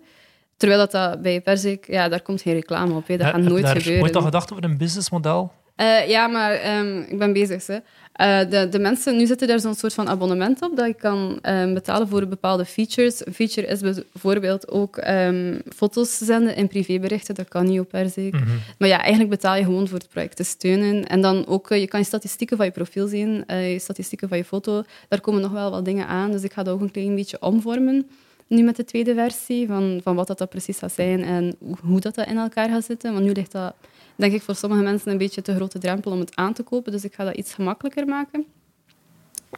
Terwijl 0.56 0.80
dat, 0.80 0.90
dat 0.90 1.22
bij 1.22 1.40
Perzik, 1.40 1.86
ja, 1.86 2.08
daar 2.08 2.22
komt 2.22 2.42
geen 2.42 2.54
reclame 2.54 2.94
op. 2.94 3.06
Hè. 3.06 3.16
Dat 3.16 3.26
gaat 3.26 3.40
nooit 3.40 3.64
daar 3.64 3.76
gebeuren. 3.76 4.02
ooit 4.02 4.16
al 4.16 4.22
gedacht 4.22 4.52
over 4.52 4.64
een 4.64 4.76
businessmodel? 4.76 5.52
Eh, 5.76 6.08
ja, 6.08 6.26
maar 6.26 6.52
ehm, 6.52 6.98
ik 6.98 7.18
ben 7.18 7.32
bezig. 7.32 7.66
Hè. 7.66 7.78
Eh, 8.12 8.50
de, 8.50 8.68
de 8.68 8.78
mensen, 8.78 9.16
nu 9.16 9.26
zit 9.26 9.40
er 9.40 9.46
daar 9.46 9.60
zo'n 9.60 9.74
soort 9.74 9.94
van 9.94 10.08
abonnement 10.08 10.62
op 10.62 10.76
dat 10.76 10.86
je 10.86 10.94
kan 10.94 11.38
ehm, 11.42 11.74
betalen 11.74 12.08
voor 12.08 12.26
bepaalde 12.26 12.64
features. 12.64 13.26
Een 13.26 13.34
feature 13.34 13.66
is 13.66 13.80
bijvoorbeeld 13.80 14.68
ook 14.70 14.96
ehm, 14.96 15.58
foto's 15.76 16.18
zenden 16.18 16.56
in 16.56 16.68
privéberichten. 16.68 17.34
Dat 17.34 17.48
kan 17.48 17.64
niet 17.64 17.80
op 17.80 17.88
Perzik. 17.88 18.32
Mhm. 18.32 18.44
Maar 18.78 18.88
ja, 18.88 19.00
eigenlijk 19.00 19.30
betaal 19.30 19.54
je 19.54 19.64
gewoon 19.64 19.88
voor 19.88 19.98
het 19.98 20.08
project 20.08 20.36
te 20.36 20.44
steunen. 20.44 21.06
En 21.06 21.20
dan 21.20 21.46
ook, 21.46 21.70
eh, 21.70 21.80
je 21.80 21.88
kan 21.88 22.00
je 22.00 22.06
statistieken 22.06 22.56
van 22.56 22.66
je 22.66 22.72
profiel 22.72 23.06
zien, 23.06 23.44
je 23.46 23.78
statistieken 23.78 24.28
van 24.28 24.38
je 24.38 24.44
foto. 24.44 24.82
Daar 25.08 25.20
komen 25.20 25.40
nog 25.40 25.52
wel 25.52 25.70
wat 25.70 25.84
dingen 25.84 26.06
aan. 26.06 26.30
Dus 26.30 26.42
ik 26.42 26.52
ga 26.52 26.62
dat 26.62 26.74
ook 26.74 26.80
een 26.80 26.90
klein 26.90 27.14
beetje 27.14 27.40
omvormen. 27.40 28.08
Nu 28.46 28.62
met 28.62 28.76
de 28.76 28.84
tweede 28.84 29.14
versie, 29.14 29.66
van, 29.66 30.00
van 30.02 30.14
wat 30.16 30.26
dat, 30.26 30.38
dat 30.38 30.50
precies 30.50 30.78
gaat 30.78 30.92
zijn 30.92 31.22
en 31.22 31.56
hoe, 31.80 32.00
dat, 32.00 32.14
dat 32.14 32.26
in 32.26 32.36
elkaar 32.36 32.68
gaat 32.68 32.84
zitten. 32.84 33.12
Want 33.12 33.24
nu 33.24 33.32
ligt 33.32 33.52
dat, 33.52 33.74
denk 34.16 34.32
ik, 34.32 34.42
voor 34.42 34.54
sommige 34.54 34.82
mensen 34.82 35.12
een 35.12 35.18
beetje 35.18 35.42
te 35.42 35.54
grote 35.54 35.78
drempel 35.78 36.12
om 36.12 36.18
het 36.18 36.36
aan 36.36 36.52
te 36.52 36.62
kopen. 36.62 36.92
Dus 36.92 37.04
ik 37.04 37.14
ga 37.14 37.24
dat 37.24 37.34
iets 37.34 37.54
gemakkelijker 37.54 38.06
maken. 38.06 38.46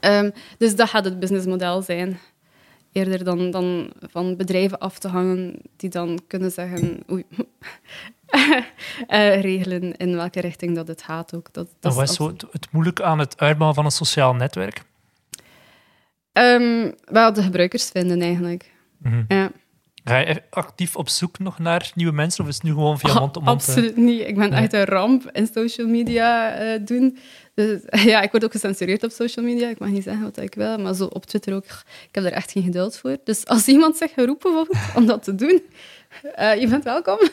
Ehm, 0.00 0.30
dus 0.58 0.76
dat 0.76 0.88
gaat 0.88 1.04
het 1.04 1.18
businessmodel 1.18 1.82
zijn. 1.82 2.18
Eerder 2.92 3.24
dan, 3.24 3.50
dan 3.50 3.90
van 4.00 4.36
bedrijven 4.36 4.78
af 4.78 4.98
te 4.98 5.08
hangen 5.08 5.56
die 5.76 5.90
dan 5.90 6.18
kunnen 6.26 6.50
zeggen... 6.50 7.02
Oei, 7.10 7.24
eh, 9.06 9.40
regelen 9.40 9.96
in 9.96 10.16
welke 10.16 10.40
richting 10.40 10.74
dat 10.74 10.88
het 10.88 11.02
gaat 11.02 11.34
ook. 11.34 11.52
Dat, 11.52 11.68
dat 11.80 11.94
Wat 11.94 12.08
is 12.08 12.14
zo 12.14 12.26
het, 12.26 12.44
het 12.50 12.72
moeilijke 12.72 13.04
aan 13.04 13.18
het 13.18 13.40
uitbouwen 13.40 13.74
van 13.74 13.84
een 13.84 13.90
sociaal 13.90 14.34
netwerk? 14.34 14.82
Ehm, 16.32 16.90
wel 17.04 17.32
de 17.32 17.42
gebruikers 17.42 17.90
vinden 17.90 18.20
eigenlijk. 18.20 18.74
Mhm. 18.98 19.24
Ja. 19.28 19.50
Ga 20.04 20.18
je 20.18 20.42
actief 20.50 20.96
op 20.96 21.08
zoek 21.08 21.38
nog 21.38 21.58
naar 21.58 21.90
nieuwe 21.94 22.12
mensen 22.12 22.42
of 22.44 22.48
is 22.50 22.54
het 22.54 22.62
nu 22.64 22.70
gewoon 22.70 22.98
via 22.98 23.18
mond 23.18 23.36
op 23.36 23.42
mond? 23.44 23.60
eh? 23.62 23.68
Absoluut 23.68 23.96
niet. 23.96 24.20
Ik 24.28 24.36
ben 24.36 24.50
Nee. 24.50 24.60
echt 24.62 24.72
een 24.72 24.84
ramp 24.84 25.30
in 25.32 25.48
social 25.54 25.86
media 25.86 26.50
eh, 26.52 26.80
doen. 26.84 27.18
Dus, 27.54 27.80
ja, 28.12 28.20
ik 28.22 28.30
word 28.30 28.44
ook 28.44 28.52
gecensureerd 28.52 29.04
op 29.04 29.10
social 29.10 29.44
media. 29.44 29.68
Ik 29.68 29.78
mag 29.78 29.88
niet 29.88 30.02
zeggen 30.02 30.22
wat 30.22 30.36
ik 30.38 30.54
wil, 30.54 30.78
maar 30.78 30.94
zo 30.94 31.04
op 31.04 31.26
Twitter 31.26 31.54
ook. 31.54 31.64
Ik 32.08 32.08
heb 32.14 32.22
daar 32.24 32.32
echt 32.32 32.50
geen 32.52 32.62
geduld 32.62 32.96
voor. 32.96 33.16
Dus 33.24 33.46
als 33.46 33.66
iemand 33.68 33.96
zich 33.96 34.12
geroepen 34.12 34.66
om 34.94 35.06
dat 35.06 35.22
te 35.22 35.34
doen, 35.34 35.62
eh, 36.34 36.60
je 36.60 36.68
bent 36.68 36.84
welkom. 36.84 37.18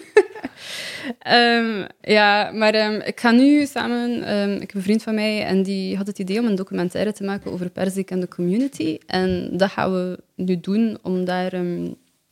Ehm, 1.20 1.86
ja, 2.02 2.52
maar 2.52 2.74
ehm, 2.74 3.00
ik 3.06 3.20
ga 3.20 3.32
nu 3.32 3.66
samen... 3.66 4.24
ehm, 4.24 4.52
ik 4.54 4.60
heb 4.62 4.74
een 4.76 4.82
vriend 4.82 5.04
van 5.04 5.16
mij 5.16 5.44
en 5.46 5.64
die 5.64 5.98
had 5.98 6.08
het 6.08 6.20
idee 6.20 6.40
om 6.40 6.46
een 6.46 6.56
documentaire 6.56 7.14
te 7.14 7.24
maken 7.24 7.52
over 7.52 7.70
Perzik 7.70 8.12
en 8.12 8.20
de 8.20 8.28
community. 8.28 8.98
En 9.08 9.50
dat 9.58 9.70
gaan 9.72 9.92
we 9.94 10.20
nu 10.36 10.60
doen 10.60 10.98
om 11.02 11.26
daar 11.26 11.52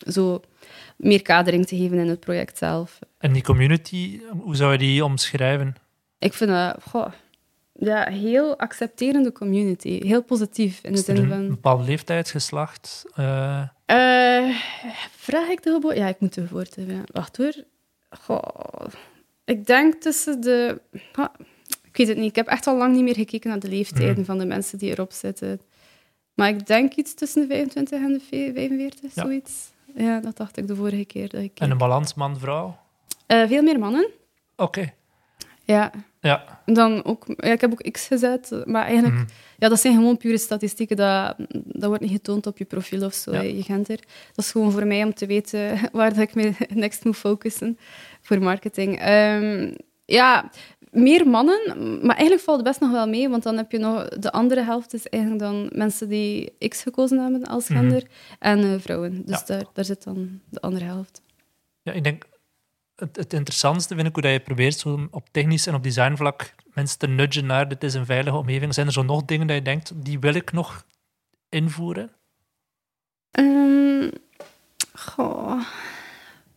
zo 0.07 0.41
meer 0.95 1.21
kadering 1.21 1.65
te 1.67 1.75
geven 1.77 1.97
in 1.97 2.07
het 2.09 2.19
project 2.19 2.57
zelf. 2.57 2.99
En 3.17 3.33
die 3.33 3.43
community, 3.43 4.19
hoe 4.39 4.55
zou 4.55 4.71
je 4.71 4.77
die 4.77 5.05
omschrijven? 5.05 5.75
Ik 6.19 6.33
vind 6.33 6.49
dat 6.49 6.77
goh, 6.89 7.11
ja, 7.73 8.09
heel 8.09 8.57
accepterende 8.59 9.31
community. 9.31 10.05
Heel 10.07 10.23
positief 10.23 10.79
in 10.83 10.91
de 10.91 10.97
Is 10.99 11.05
zin 11.05 11.15
een 11.17 11.27
van... 11.29 11.47
bepaalde 11.47 11.83
leeftijd, 11.83 12.29
geslacht? 12.29 13.03
eh, 13.15 13.61
Eh, 13.85 14.55
vraag 15.15 15.47
ik 15.47 15.63
de 15.63 15.71
geboorte? 15.71 15.97
Ja, 15.99 16.07
ik 16.07 16.19
moet 16.19 16.33
de 16.33 16.47
geboorte 16.47 16.79
hebben. 16.79 16.95
ja. 16.97 17.03
Wacht 17.11 17.37
hoor. 17.37 17.53
Goh, 18.19 18.85
ik 19.45 19.65
denk 19.65 19.93
tussen 19.93 20.41
de... 20.41 20.81
ik 21.83 21.97
weet 21.97 22.07
het 22.07 22.17
niet. 22.17 22.29
Ik 22.29 22.35
heb 22.35 22.47
echt 22.47 22.67
al 22.67 22.77
lang 22.77 22.93
niet 22.95 23.03
meer 23.03 23.15
gekeken 23.15 23.49
naar 23.49 23.59
de 23.59 23.69
leeftijden 23.69 24.15
Mhm. 24.15 24.23
van 24.23 24.37
de 24.37 24.45
mensen 24.45 24.77
die 24.77 24.91
erop 24.91 25.11
zitten. 25.11 25.61
Maar 26.33 26.49
ik 26.49 26.67
denk 26.67 26.93
iets 26.93 27.13
tussen 27.13 27.41
de 27.41 27.47
25 27.47 27.99
en 28.01 28.13
de 28.13 28.19
45, 28.19 29.15
Ja. 29.15 29.21
zoiets. 29.23 29.69
Ja, 29.95 30.19
dat 30.19 30.37
dacht 30.37 30.57
ik 30.57 30.67
de 30.67 30.75
vorige 30.75 31.05
keer 31.05 31.29
dat 31.29 31.41
ik 31.41 31.59
en 31.59 31.71
een 31.71 31.77
balans 31.77 32.13
man-vrouw? 32.13 32.77
Eh, 33.25 33.47
veel 33.47 33.61
meer 33.63 33.79
mannen. 33.79 34.09
Oké. 34.55 34.93
Ja. 35.71 35.91
Ja. 36.21 36.61
Dan 36.65 37.03
ook, 37.05 37.23
ja, 37.27 37.51
ik 37.51 37.61
heb 37.61 37.71
ook 37.71 37.91
X 37.91 38.07
gezet, 38.07 38.51
maar 38.65 38.83
eigenlijk, 38.85 39.15
Mhm. 39.15 39.25
ja, 39.57 39.69
dat 39.69 39.79
zijn 39.79 39.93
gewoon 39.95 40.17
pure 40.17 40.37
statistieken. 40.37 40.95
Dat, 40.95 41.35
dat 41.65 41.85
wordt 41.87 42.01
niet 42.01 42.11
getoond 42.11 42.47
op 42.47 42.57
je 42.57 42.65
profiel 42.65 43.05
of 43.05 43.13
zo. 43.13 43.31
Ja. 43.33 43.41
Je 43.41 43.63
kent 43.63 43.89
er. 43.89 43.99
Dat 44.35 44.45
is 44.45 44.51
gewoon 44.51 44.71
voor 44.71 44.87
mij 44.87 45.03
om 45.03 45.13
te 45.13 45.25
weten 45.25 45.77
waar 45.91 46.09
dat 46.09 46.17
ik 46.23 46.35
me 46.35 46.51
next 46.73 47.03
moet 47.05 47.15
focussen 47.17 47.77
voor 48.21 48.41
marketing. 48.41 48.99
Ehm, 48.99 49.73
ja, 50.05 50.49
meer 50.91 51.27
mannen, 51.27 51.59
maar 52.05 52.15
eigenlijk 52.15 52.41
valt 52.41 52.57
het 52.57 52.67
best 52.67 52.79
nog 52.79 52.91
wel 52.91 53.07
mee, 53.07 53.29
want 53.29 53.43
dan 53.43 53.57
heb 53.57 53.71
je 53.71 53.77
nog 53.77 54.07
de 54.09 54.31
andere 54.31 54.61
helft 54.63 54.93
is 54.93 55.07
eigenlijk 55.07 55.43
dan 55.43 55.69
mensen 55.73 56.09
die 56.09 56.53
X 56.67 56.81
gekozen 56.81 57.19
hebben 57.19 57.43
als 57.43 57.67
Mhm. 57.69 57.79
gender 57.79 58.03
en 58.39 58.59
eh, 58.59 58.79
vrouwen. 58.79 59.21
Dus 59.25 59.39
Ja. 59.39 59.43
daar, 59.45 59.63
daar 59.73 59.85
zit 59.85 60.03
dan 60.03 60.39
de 60.49 60.61
andere 60.61 60.85
helft. 60.85 61.21
Ja, 61.81 61.91
ik 61.91 62.03
denk, 62.03 62.25
het, 63.01 63.15
het 63.15 63.33
interessantste 63.33 63.95
vind 63.95 64.07
ik 64.07 64.13
hoe 64.13 64.23
dat 64.23 64.31
je 64.31 64.39
probeert 64.39 64.79
zo 64.79 65.07
op 65.11 65.27
technisch 65.31 65.67
en 65.67 65.73
op 65.73 65.83
designvlak 65.83 66.55
mensen 66.73 66.97
te 66.97 67.07
nudgen 67.07 67.45
naar 67.45 67.67
dit 67.67 67.83
is 67.83 67.93
een 67.93 68.05
veilige 68.05 68.37
omgeving. 68.37 68.73
Zijn 68.73 68.87
er 68.87 68.93
zo 68.93 69.03
nog 69.03 69.25
dingen 69.25 69.47
dat 69.47 69.55
je 69.55 69.61
denkt, 69.61 69.91
die 69.95 70.19
wil 70.19 70.33
ik 70.33 70.51
nog 70.51 70.85
invoeren? 71.49 72.11
Ehm, 73.31 74.09
goh, 74.93 75.61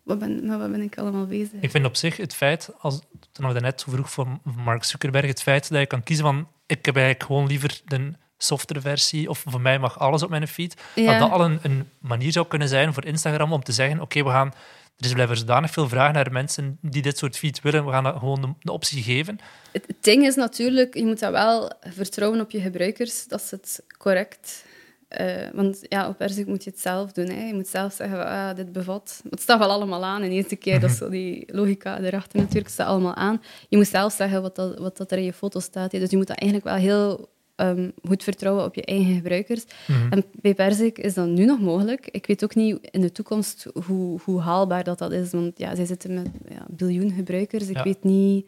wat 0.03 0.19
ben, 0.19 0.47
met 0.47 0.59
wat 0.59 0.71
ben 0.71 0.81
ik 0.81 0.99
allemaal 0.99 1.27
bezig? 1.27 1.61
Ik 1.61 1.71
vind 1.71 1.87
op 1.87 1.97
zich 1.97 2.17
het 2.17 2.35
feit, 2.35 2.71
als, 2.79 3.01
toen 3.33 3.53
we 3.53 3.61
net 3.61 3.81
zo 3.81 3.91
vroeg 3.91 4.13
van 4.13 4.41
Mark 4.57 4.85
Zuckerberg, 4.85 5.27
het 5.27 5.43
feit 5.43 5.69
dat 5.69 5.81
je 5.81 5.87
kan 5.87 6.03
kiezen 6.03 6.25
van 6.25 6.49
ik 6.67 6.87
heb 6.87 6.97
eigenlijk 6.97 7.27
gewoon 7.27 7.47
liever 7.47 7.81
de 7.85 8.13
softere 8.45 8.81
versie 8.81 9.29
of 9.29 9.45
voor 9.49 9.61
mij 9.61 9.79
mag 9.79 9.99
alles 9.99 10.23
op 10.23 10.31
mijn 10.31 10.49
feed, 10.49 10.77
dat 10.95 11.05
Ja. 11.05 11.19
dat 11.19 11.31
al 11.31 11.45
een, 11.45 11.59
een 11.63 11.89
manier 11.99 12.33
zou 12.33 12.47
kunnen 12.47 12.69
zijn 12.69 12.95
voor 12.95 13.05
Instagram 13.05 13.53
om 13.53 13.63
te 13.63 13.73
zeggen 13.73 14.01
oké, 14.01 14.23
we 14.25 14.31
gaan... 14.31 14.53
Er 14.99 15.05
is 15.07 15.13
blijven 15.13 15.37
zodanig 15.37 15.71
veel 15.71 15.89
vraag 15.89 16.13
naar 16.13 16.33
mensen 16.33 16.79
die 16.81 17.03
dit 17.03 17.19
soort 17.19 17.37
feeds 17.39 17.61
willen. 17.61 17.85
We 17.85 17.91
gaan 17.91 18.05
dat 18.05 18.17
gewoon 18.19 18.41
de, 18.41 18.49
de 18.61 18.73
optie 18.73 19.03
geven. 19.03 19.39
Het 19.73 19.85
ding 20.01 20.25
is 20.27 20.35
natuurlijk, 20.35 20.95
je 20.95 21.05
moet 21.05 21.19
dat 21.19 21.31
wel 21.33 21.73
vertrouwen 21.81 22.41
op 22.41 22.51
je 22.51 22.61
gebruikers, 22.61 23.27
dat 23.27 23.43
ze 23.43 23.55
het 23.55 23.83
correct... 23.99 24.65
eh, 25.09 25.27
want 25.53 25.79
ja, 25.89 26.09
op 26.09 26.21
Erzik 26.21 26.47
moet 26.47 26.65
je 26.65 26.71
het 26.71 26.81
zelf 26.81 27.13
doen. 27.13 27.29
Hè. 27.29 27.47
Je 27.47 27.55
moet 27.55 27.69
zelf 27.69 27.93
zeggen, 27.93 28.27
ah, 28.27 28.55
dit 28.57 28.73
bevat... 28.73 29.23
Het 29.31 29.41
staat 29.43 29.59
wel 29.59 29.71
allemaal 29.71 30.05
aan. 30.05 30.23
In 30.23 30.29
de 30.29 30.35
eerste 30.35 30.57
keer, 30.57 30.81
dat 30.81 30.91
is 30.91 30.97
zo 30.97 31.09
die 31.09 31.45
logica 31.47 32.01
erachter 32.01 32.39
natuurlijk, 32.41 32.69
staat 32.69 32.87
allemaal 32.89 33.15
aan. 33.15 33.43
Je 33.69 33.77
moet 33.77 33.89
zelf 33.89 34.13
zeggen 34.13 34.43
wat, 34.43 34.57
dat, 34.57 34.79
wat 34.79 34.97
dat 34.97 35.13
er 35.13 35.19
in 35.19 35.25
je 35.25 35.33
foto 35.33 35.61
staat. 35.61 35.93
hè. 35.93 35.99
Dus 35.99 36.11
je 36.11 36.17
moet 36.17 36.27
dat 36.27 36.39
eigenlijk 36.39 36.71
wel 36.71 36.81
heel 36.81 37.33
ehm, 37.57 37.91
goed 38.07 38.23
vertrouwen 38.23 38.65
op 38.65 38.75
je 38.75 38.85
eigen 38.85 39.15
gebruikers. 39.15 39.65
En 40.11 40.25
bij 40.41 40.55
Perzik 40.55 40.99
is 40.99 41.15
dat 41.15 41.27
nu 41.29 41.45
nog 41.45 41.61
mogelijk. 41.61 42.09
Ik 42.11 42.27
weet 42.27 42.45
ook 42.45 42.55
niet 42.55 42.79
in 42.91 43.01
de 43.01 43.13
toekomst 43.13 43.67
hoe, 43.87 44.21
hoe 44.25 44.41
haalbaar 44.41 44.85
dat, 44.85 44.99
dat 44.99 45.13
is. 45.13 45.31
Want 45.31 45.59
ja, 45.59 45.75
zij 45.75 45.85
zitten 45.85 46.15
met 46.15 46.27
ja, 46.49 46.67
biljoen 46.69 47.11
gebruikers. 47.13 47.69
Ik 47.69 47.77
Ja. 47.77 47.83
weet 47.83 48.05
niet... 48.05 48.47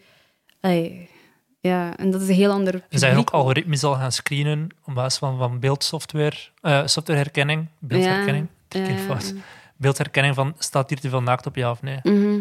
Ja, 1.60 1.96
en 1.96 2.10
dat 2.10 2.20
is 2.20 2.28
een 2.28 2.34
heel 2.34 2.50
ander 2.50 2.74
Er 2.74 2.98
zijn 2.98 3.16
ook 3.16 3.30
algoritmes 3.30 3.84
al 3.84 3.94
gaan 3.94 4.12
screenen 4.12 4.68
op 4.84 4.94
basis 4.94 5.18
van, 5.18 5.38
van 5.38 5.60
beeldsoftware, 5.60 6.36
eh, 6.60 6.86
softwareherkenning, 6.86 7.66
beeldherkenning, 7.78 8.46
Ja, 8.68 8.96
fout. 8.96 9.34
beeldherkenning 9.76 10.34
van 10.34 10.54
staat 10.58 10.88
hier 10.88 11.00
te 11.00 11.08
veel 11.08 11.22
naakt 11.22 11.46
op 11.46 11.56
ja 11.56 11.70
of 11.70 11.82
nee. 11.82 11.98
Mhm. 12.02 12.40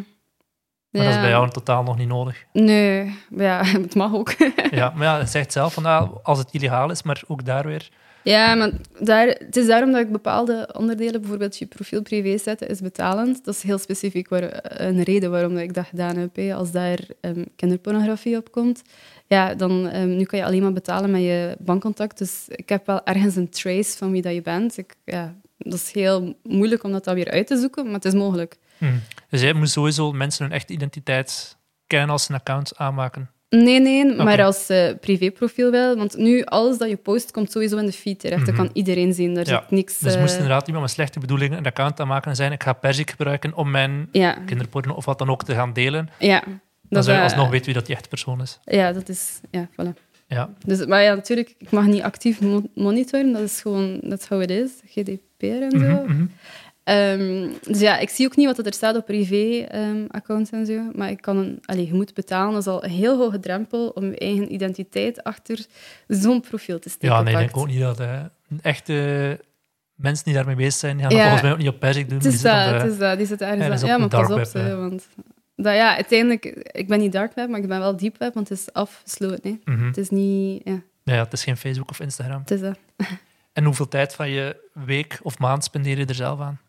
Maar 0.96 1.06
dat 1.06 1.14
is 1.14 1.22
bij 1.22 1.30
jou 1.30 1.50
totaal 1.50 1.84
nog 1.84 1.98
niet 1.98 2.08
nodig. 2.08 2.46
Nee, 2.52 3.16
ja, 3.30 3.64
het 3.88 3.96
mag 3.96 4.14
ook. 4.14 4.34
Ja, 4.72 4.94
maar 4.96 5.08
ja, 5.08 5.18
het 5.18 5.30
zegt 5.30 5.52
zelf 5.52 5.74
van 5.74 5.86
ah, 5.86 6.12
als 6.24 6.38
het 6.38 6.48
illegaal 6.52 6.92
is, 6.92 7.04
maar 7.04 7.22
ook 7.28 7.46
daar 7.46 7.66
weer. 7.66 7.90
Ja, 8.24 8.56
maar 8.56 8.72
daar, 9.00 9.28
het 9.28 9.56
is 9.56 9.68
daarom 9.68 9.92
dat 9.92 10.02
ik 10.02 10.12
bepaalde 10.12 10.70
onderdelen, 10.78 11.22
bijvoorbeeld 11.22 11.58
je 11.58 11.66
profiel 11.66 12.02
privé 12.02 12.38
zetten, 12.38 12.70
is 12.70 12.82
betalend. 12.82 13.46
Dat 13.46 13.56
is 13.56 13.62
heel 13.62 13.78
specifiek 13.78 14.30
waar, 14.30 14.60
een 14.62 15.04
reden 15.04 15.32
waarom 15.32 15.54
dat 15.54 15.64
ik 15.64 15.74
dat 15.74 15.86
gedaan 15.86 16.18
heb. 16.18 16.36
hè. 16.36 16.56
Als 16.56 16.72
daar 16.72 17.00
ehm, 17.22 17.44
kinderpornografie 17.56 18.38
op 18.38 18.52
komt, 18.52 18.82
ja, 19.28 19.56
dan 19.56 19.88
ehm, 19.88 20.16
nu 20.16 20.24
kan 20.24 20.40
je 20.40 20.46
alleen 20.46 20.62
maar 20.62 20.74
betalen 20.74 21.12
met 21.12 21.22
je 21.22 21.56
bankcontact. 21.60 22.18
Dus 22.18 22.46
ik 22.48 22.70
heb 22.70 22.86
wel 22.86 23.06
ergens 23.06 23.36
een 23.36 23.50
trace 23.50 23.98
van 23.98 24.12
wie 24.12 24.22
dat 24.22 24.34
je 24.34 24.42
bent. 24.42 24.78
Ik, 24.78 24.96
ja, 25.04 25.36
dat 25.58 25.74
is 25.74 25.92
heel 25.92 26.36
moeilijk 26.44 26.84
om 26.84 26.92
dat 26.92 27.04
dan 27.04 27.16
weer 27.16 27.32
uit 27.32 27.48
te 27.48 27.58
zoeken, 27.58 27.86
maar 27.86 27.94
het 27.94 28.06
is 28.06 28.14
mogelijk. 28.14 28.58
Hm. 28.78 28.86
Dus 29.30 29.42
jij 29.42 29.54
moet 29.54 29.70
sowieso 29.70 30.12
mensen 30.12 30.46
hun 30.46 30.54
echte 30.54 30.74
identiteit 30.74 31.58
kennen 31.88 32.10
als 32.10 32.24
ze 32.24 32.32
een 32.34 32.40
account 32.40 32.78
aanmaken. 32.78 33.30
Nee, 33.50 33.80
nee, 33.80 34.16
maar 34.16 34.44
als 34.44 34.70
eh, 34.70 34.92
privéprofiel 35.02 35.72
wel. 35.72 35.96
Want 35.98 36.18
nu, 36.18 36.44
alles 36.44 36.78
dat 36.78 36.90
je 36.90 36.96
post, 36.96 37.32
komt 37.32 37.52
sowieso 37.52 37.78
in 37.78 37.86
de 37.86 37.92
feed 37.92 38.20
terecht. 38.20 38.46
Dat 38.46 38.56
kan 38.56 38.70
iedereen 38.74 39.14
zien. 39.14 39.34
Daar 39.34 39.44
Mhm. 39.44 39.54
Ja, 39.54 39.60
zit 39.62 39.72
niks... 39.72 40.00
Dus 40.00 40.14
eh, 40.16 40.22
moest 40.22 40.34
inderdaad 40.34 40.66
iemand 40.68 40.84
met 40.86 40.94
slechte 40.94 41.20
bedoelingen 41.20 41.58
een 41.58 41.66
account 41.66 42.00
aanmaken 42.00 42.30
en 42.30 42.36
zijn 42.36 42.52
ik 42.52 42.64
ga 42.64 42.74
Perzik 42.74 43.10
gebruiken 43.10 43.54
om 43.54 43.72
mijn 43.72 44.08
Ja, 44.12 44.32
kinderporno 44.46 44.94
of 44.94 45.06
wat 45.06 45.18
dan 45.18 45.30
ook 45.30 45.44
te 45.44 45.54
gaan 45.54 45.74
delen. 45.74 46.10
ja. 46.20 46.44
Dan 46.46 46.60
Dat, 46.90 47.04
zou 47.04 47.16
je 47.18 47.24
eh, 47.24 47.30
alsnog 47.30 47.50
weten 47.50 47.66
wie 47.66 47.74
dat 47.74 47.86
die 47.86 47.96
echte 47.96 48.10
persoon 48.10 48.42
is. 48.42 48.60
Ja, 48.64 48.92
dat 48.92 49.10
is... 49.10 49.40
Ja, 49.52 49.68
voilà. 49.72 49.90
Ja, 50.28 50.50
Dus, 50.66 50.86
maar 50.86 51.02
ja, 51.04 51.14
natuurlijk, 51.16 51.56
ik 51.58 51.72
mag 51.72 51.86
niet 51.86 52.02
actief 52.02 52.42
mo- 52.42 52.70
monitoren. 52.76 53.32
Dat 53.34 53.42
is 53.42 53.62
gewoon... 53.62 54.00
Dat 54.04 54.20
is 54.20 54.28
how 54.28 54.42
it 54.42 54.50
is. 54.50 54.72
GDPR 54.88 55.46
en 55.46 55.72
zo. 55.72 55.78
Mhm, 55.78 56.12
mhm. 56.14 56.26
Ehm, 56.86 57.50
dus 57.62 57.80
ja, 57.80 57.98
ik 57.98 58.10
zie 58.10 58.26
ook 58.26 58.36
niet 58.36 58.46
wat 58.46 58.66
er 58.66 58.74
staat 58.74 58.96
op 58.96 59.06
privé-accounts 59.06 60.50
en 60.52 60.66
zo. 60.66 60.82
Maar 60.94 61.10
ik 61.10 61.22
kan 61.22 61.38
een, 61.38 61.60
allee, 61.66 61.86
je 61.86 61.94
moet 61.94 62.14
betalen. 62.14 62.54
Dat 62.54 62.62
is 62.62 62.68
al 62.68 62.84
een 62.84 62.90
heel 62.90 63.18
hoge 63.18 63.40
drempel 63.40 63.90
om 63.90 64.06
je 64.06 64.18
eigen 64.18 64.54
identiteit 64.54 65.24
achter 65.24 65.66
zo'n 66.08 66.42
profiel 66.42 66.80
te 66.80 66.90
steken. 66.90 67.16
Ja, 67.16 67.22
nee, 67.22 67.34
ik 67.34 67.40
pakt. 67.40 67.54
denk 67.54 67.64
ook 67.64 67.72
niet 67.72 67.80
dat 67.80 68.00
eh, 68.00 68.20
echte 68.62 69.40
mensen 69.96 70.26
die 70.26 70.34
daarmee 70.34 70.56
bezig 70.56 70.74
zijn, 70.74 71.00
gaan 71.00 71.10
Ja. 71.10 71.16
dat 71.16 71.22
volgens 71.22 71.42
mij 71.42 71.52
ook 71.52 71.58
niet 71.58 71.68
op 71.68 71.80
Perzik 71.80 72.10
doen. 72.10 72.18
Het 72.18 72.28
is 72.28 72.34
zitten 72.34 72.72
dat, 72.72 72.82
het 72.82 72.92
is 72.92 72.98
dat. 72.98 73.18
Die 73.18 73.28
zit 73.28 73.42
ergens 73.42 73.82
aan. 73.82 73.88
Ja, 73.88 73.98
maar 73.98 74.08
pas 74.08 74.30
op, 74.30 74.52
web, 74.54 74.78
want... 74.78 75.08
Dat, 75.56 75.76
ja, 75.76 75.96
uiteindelijk... 75.96 76.46
Ik 76.72 76.88
ben 76.88 77.00
niet 77.00 77.12
dark 77.12 77.36
web, 77.36 77.50
maar 77.50 77.60
ik 77.60 77.68
ben 77.68 77.80
wel 77.80 77.98
deep 77.98 78.18
web, 78.18 78.34
want 78.34 78.50
het 78.50 78.58
is 78.58 78.74
afgesloten. 78.74 79.62
Hè. 79.64 79.74
mhm. 79.74 79.86
Het 79.86 79.98
is 79.98 80.10
niet... 80.10 80.62
Ja, 80.66 80.82
Ja, 81.04 81.14
ja, 81.14 81.24
het 81.24 81.34
is 81.34 81.44
geen 81.44 81.58
Facebook 81.58 81.90
of 81.90 82.00
Instagram. 82.00 82.40
het 82.40 82.52
is 82.52 82.62
dat. 82.62 82.78
En 83.54 83.64
hoeveel 83.64 83.88
tijd 83.88 84.16
van 84.16 84.30
je 84.30 84.70
week 84.74 85.20
of 85.24 85.40
maand 85.40 85.64
spendeer 85.64 85.98
je 85.98 86.06
er 86.06 86.16
zelf 86.16 86.40
aan? 86.40 86.60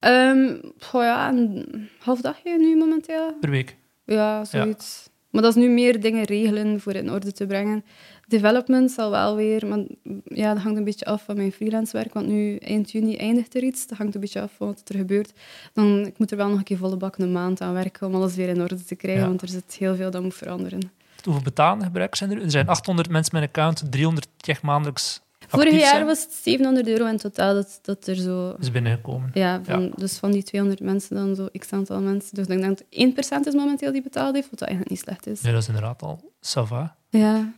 Ja, 0.00 1.28
een 1.28 1.88
half 1.98 2.20
dagje 2.20 2.58
nu 2.58 2.76
momenteel. 2.76 3.32
Per 3.40 3.50
week? 3.50 3.76
Ja, 4.04 4.44
zoiets. 4.44 5.08
Maar 5.30 5.42
dat 5.42 5.56
is 5.56 5.62
nu 5.62 5.68
meer 5.68 6.00
dingen 6.00 6.24
regelen 6.24 6.80
voor 6.80 6.94
in 6.94 7.10
orde 7.10 7.32
te 7.32 7.46
brengen. 7.46 7.84
Development 8.26 8.90
zal 8.90 9.10
wel 9.10 9.36
weer, 9.36 9.66
maar 9.66 9.84
ja, 10.24 10.54
dat 10.54 10.62
hangt 10.62 10.78
een 10.78 10.84
beetje 10.84 11.04
af 11.04 11.24
van 11.24 11.36
mijn 11.36 11.52
freelance 11.52 11.96
werk. 11.96 12.14
Want 12.14 12.26
nu 12.26 12.56
eind 12.56 12.90
juni 12.90 13.16
eindigt 13.16 13.54
er 13.54 13.62
iets. 13.62 13.86
Dat 13.86 13.98
hangt 13.98 14.14
een 14.14 14.20
beetje 14.20 14.40
af 14.40 14.52
van 14.56 14.66
wat 14.66 14.82
er 14.84 14.96
gebeurt. 14.96 15.32
Dan, 15.72 16.06
ik 16.06 16.18
moet 16.18 16.30
er 16.30 16.36
wel 16.36 16.48
nog 16.48 16.58
een 16.58 16.64
keer 16.64 16.76
volle 16.76 16.96
bak 16.96 17.16
een 17.18 17.32
maand 17.32 17.60
aan 17.60 17.72
werken 17.72 18.06
om 18.06 18.14
alles 18.14 18.34
weer 18.34 18.48
in 18.48 18.60
orde 18.60 18.84
te 18.84 18.94
krijgen. 18.94 19.22
Ja. 19.22 19.28
Want 19.28 19.42
er 19.42 19.48
zit 19.48 19.76
heel 19.78 19.96
veel 19.96 20.10
dat 20.10 20.22
moet 20.22 20.34
veranderen. 20.34 20.92
Hoeveel 21.24 21.42
betalende 21.42 21.84
gebruikers 21.84 22.18
zijn 22.18 22.30
er? 22.30 22.42
Er 22.42 22.50
zijn 22.50 22.68
800 22.68 23.08
mensen 23.08 23.34
met 23.34 23.42
een 23.42 23.48
account, 23.48 23.92
300 23.92 24.28
die 24.36 24.54
echt 24.54 24.62
maandelijks 24.62 25.20
Vorig 25.50 25.72
jaar 25.72 25.94
zijn. 25.94 26.06
was 26.06 26.22
het 26.22 26.32
700 26.32 26.86
euro 26.88 27.06
in 27.06 27.16
totaal 27.16 27.54
dat, 27.54 27.78
dat 27.82 28.06
er 28.06 28.14
zo... 28.14 28.54
is 28.58 28.70
binnengekomen. 28.70 29.30
Ja, 29.34 29.60
van, 29.64 29.92
dus 29.96 30.18
van 30.18 30.30
die 30.30 30.42
200 30.42 30.82
mensen 30.82 31.16
dan 31.16 31.34
zo 31.34 31.48
x 31.58 31.72
aantal 31.72 32.00
mensen. 32.00 32.34
Dus 32.34 32.46
ik 32.46 32.60
denk 32.60 32.78
dat 32.78 32.84
1% 33.44 33.46
is 33.46 33.54
momenteel 33.54 33.92
die 33.92 34.02
betaald 34.02 34.34
heeft, 34.34 34.50
wat 34.50 34.60
eigenlijk 34.60 34.90
niet 34.90 35.00
slecht 35.00 35.26
is. 35.26 35.40
Ja, 35.40 35.52
dat 35.52 35.62
is 35.62 35.68
inderdaad 35.68 36.02
al 36.02 36.32
ça 36.40 36.62
va. 36.62 36.96
Ja. 37.08 37.52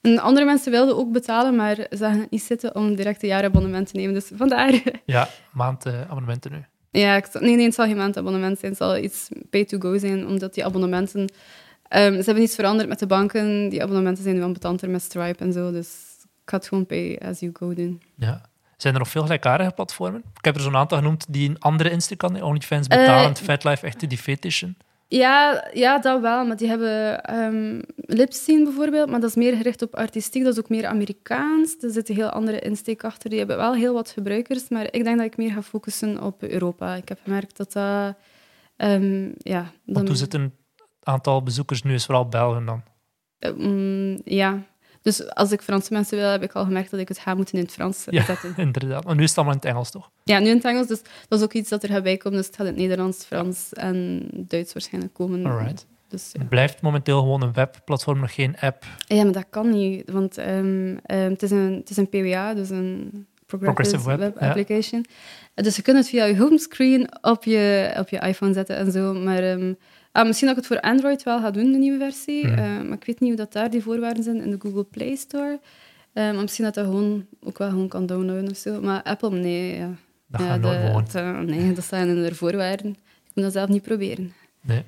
En 0.00 0.18
andere 0.18 0.46
mensen 0.46 0.70
wilden 0.70 0.96
ook 0.96 1.12
betalen, 1.12 1.56
maar 1.56 1.74
ze 1.76 1.86
zagen 1.90 2.20
het 2.20 2.30
niet 2.30 2.42
zitten 2.42 2.74
om 2.74 2.94
direct 2.94 3.22
een 3.22 3.28
jaarabonnement 3.28 3.90
te 3.90 3.96
nemen. 3.96 4.14
Dus 4.14 4.30
vandaar... 4.34 4.82
Ja, 5.04 5.28
maandabonnementen 5.52 6.52
nu. 6.52 6.64
Ja, 7.00 7.16
ik, 7.16 7.40
nee, 7.40 7.56
nee, 7.56 7.64
het 7.64 7.74
zal 7.74 7.86
geen 7.86 7.96
maandabonnement 7.96 8.58
zijn. 8.58 8.70
Het 8.70 8.80
zal 8.80 8.96
iets 8.96 9.28
pay-to-go 9.50 9.98
zijn, 9.98 10.26
omdat 10.26 10.54
die 10.54 10.64
abonnementen... 10.64 11.32
ehm, 11.88 12.12
ze 12.12 12.22
hebben 12.24 12.42
iets 12.42 12.54
veranderd 12.54 12.88
met 12.88 12.98
de 12.98 13.06
banken. 13.06 13.68
Die 13.68 13.82
abonnementen 13.82 14.22
zijn 14.22 14.34
nu 14.34 14.42
ambetanter 14.42 14.90
met 14.90 15.02
Stripe 15.02 15.44
en 15.44 15.52
zo. 15.52 15.72
Dus 15.72 15.88
ik 16.44 16.50
ga 16.50 16.56
het 16.56 16.68
gewoon 16.68 16.86
pay-as-you-go 16.86 17.74
doen. 17.74 18.02
Ja. 18.16 18.40
Zijn 18.76 18.94
er 18.94 19.00
nog 19.00 19.08
veel 19.08 19.22
gelijkaardige 19.22 19.70
platformen? 19.70 20.22
Ik 20.38 20.44
heb 20.44 20.54
er 20.54 20.60
zo'n 20.60 20.76
aantal 20.76 20.98
genoemd 20.98 21.26
die 21.28 21.48
een 21.48 21.58
andere 21.60 21.90
Insta 21.90 22.14
kan. 22.16 22.42
OnlyFans 22.42 22.86
betalend, 22.86 23.38
Eh, 23.38 23.44
FatLife, 23.44 23.86
echt 23.86 24.08
die 24.08 24.18
fetishen. 24.18 24.76
Ja, 25.08 25.68
ja, 25.72 25.98
dat 25.98 26.20
wel. 26.20 26.46
Maar 26.46 26.56
die 26.56 26.68
hebben 26.68 27.20
Lipscene 27.96 28.64
bijvoorbeeld, 28.64 29.10
maar 29.10 29.20
dat 29.20 29.28
is 29.30 29.36
meer 29.36 29.56
gericht 29.56 29.82
op 29.82 29.94
artistiek. 29.94 30.44
Dat 30.44 30.52
is 30.52 30.58
ook 30.58 30.68
meer 30.68 30.86
Amerikaans. 30.86 31.76
Er 31.80 31.90
zit 31.90 32.08
een 32.08 32.14
heel 32.14 32.28
andere 32.28 32.58
insteek 32.58 33.04
achter. 33.04 33.30
Die 33.30 33.38
hebben 33.38 33.56
wel 33.56 33.74
heel 33.74 33.94
wat 33.94 34.10
gebruikers, 34.10 34.68
maar 34.68 34.84
ik 34.90 35.04
denk 35.04 35.16
dat 35.16 35.26
ik 35.26 35.36
meer 35.36 35.52
ga 35.52 35.62
focussen 35.62 36.22
op 36.22 36.42
Europa. 36.42 36.94
Ik 36.94 37.08
heb 37.08 37.18
gemerkt 37.24 37.56
dat 37.56 37.72
dat... 37.72 38.14
ehm, 38.76 39.28
ja, 39.38 39.70
Want 39.84 40.08
hoe 40.08 40.16
zit 40.16 40.34
een 40.34 40.52
aantal 41.02 41.42
bezoekers 41.42 41.82
nu? 41.82 41.94
Is 41.94 42.04
vooral 42.04 42.28
Belgen 42.28 42.64
dan? 42.64 42.82
ehm, 43.38 44.18
ja. 44.24 44.62
Dus 45.04 45.30
als 45.34 45.52
ik 45.52 45.62
Franse 45.62 45.92
mensen 45.92 46.18
wil, 46.18 46.28
heb 46.28 46.42
ik 46.42 46.52
al 46.52 46.64
gemerkt 46.64 46.90
dat 46.90 47.00
ik 47.00 47.08
het 47.08 47.18
ga 47.18 47.34
moeten 47.34 47.54
in 47.58 47.64
het 47.64 47.72
Frans 47.72 48.04
Ja. 48.10 48.24
zetten. 48.24 48.54
Inderdaad. 48.66 49.04
Maar 49.04 49.14
nu 49.14 49.22
is 49.22 49.28
het 49.28 49.36
allemaal 49.38 49.54
in 49.54 49.60
het 49.60 49.70
Engels, 49.70 49.90
toch? 49.90 50.10
Ja, 50.22 50.38
nu 50.38 50.48
in 50.48 50.56
het 50.56 50.64
Engels, 50.64 50.86
dus 50.86 51.00
dat 51.28 51.38
is 51.38 51.44
ook 51.44 51.52
iets 51.52 51.68
dat 51.70 51.82
er 51.82 51.88
gaat 51.88 52.02
bij 52.02 52.16
komen. 52.16 52.38
Dus 52.38 52.46
het 52.46 52.56
gaat 52.56 52.66
in 52.66 52.72
het 52.72 52.80
Nederlands, 52.80 53.24
Frans 53.24 53.72
en 53.72 54.28
Duits 54.32 54.72
waarschijnlijk 54.72 55.14
komen. 55.14 55.46
Alright. 55.46 55.86
Dus, 56.08 56.30
ja. 56.32 56.38
Het 56.38 56.48
blijft 56.48 56.80
momenteel 56.80 57.18
gewoon 57.20 57.42
een 57.42 57.52
webplatform, 57.52 58.20
nog 58.20 58.34
geen 58.34 58.56
app. 58.60 58.84
Ja, 59.06 59.22
maar 59.24 59.32
dat 59.32 59.46
kan 59.50 59.70
niet, 59.70 60.10
want 60.10 60.38
ehm, 60.38 60.96
ehm, 61.06 61.30
het, 61.30 61.42
is 61.42 61.50
een, 61.50 61.74
het 61.80 61.90
is 61.90 61.96
een 61.96 62.08
PWA, 62.08 62.54
dus 62.54 62.70
een 62.70 63.26
Progressive, 63.46 63.96
Progressive 63.96 64.16
Web, 64.16 64.40
ja. 64.40 64.48
Application. 64.48 65.04
Dus 65.54 65.76
je 65.76 65.82
kunt 65.82 65.96
het 65.96 66.08
via 66.08 66.24
je 66.24 66.38
homescreen 66.38 67.08
op 67.20 67.44
je, 67.44 67.94
op 67.98 68.08
je 68.08 68.18
iPhone 68.18 68.52
zetten 68.52 68.76
en 68.76 68.92
zo, 68.92 69.14
maar 69.14 69.42
ehm, 69.42 69.72
Ah, 70.14 70.26
misschien 70.26 70.48
dat 70.48 70.56
ik 70.56 70.62
het 70.62 70.72
voor 70.72 70.80
Android 70.90 71.22
wel 71.22 71.40
ga 71.40 71.50
doen, 71.50 71.72
de 71.72 71.78
nieuwe 71.78 71.98
versie. 71.98 72.46
Mhm. 72.46 72.58
Eh, 72.58 72.64
maar 72.82 72.96
ik 72.96 73.04
weet 73.04 73.20
niet 73.20 73.28
hoe 73.28 73.38
dat 73.38 73.52
daar 73.52 73.70
die 73.70 73.82
voorwaarden 73.82 74.22
zijn 74.22 74.40
in 74.42 74.50
de 74.50 74.56
Google 74.60 74.84
Play 74.84 75.14
Store. 75.16 75.60
Eh, 76.12 76.24
maar 76.24 76.34
misschien 76.40 76.64
dat 76.64 76.74
dat 76.74 76.84
gewoon 76.84 77.26
ook 77.42 77.58
wel 77.58 77.68
gewoon 77.68 77.88
kan 77.88 78.06
downloaden 78.06 78.50
of 78.50 78.56
zo. 78.56 78.80
Maar 78.80 79.02
Apple, 79.02 79.30
nee. 79.30 79.76
Ja. 79.76 79.90
Dat 80.28 80.40
ja, 80.40 80.58
de- 80.58 80.68
het, 80.68 81.46
nee, 81.46 81.72
dat 81.72 81.84
staan 81.84 82.08
in 82.08 82.22
de 82.22 82.34
voorwaarden. 82.34 82.90
Ik 82.90 83.30
moet 83.34 83.44
dat 83.44 83.52
zelf 83.52 83.68
niet 83.68 83.82
proberen. 83.82 84.32
Nee. 84.60 84.82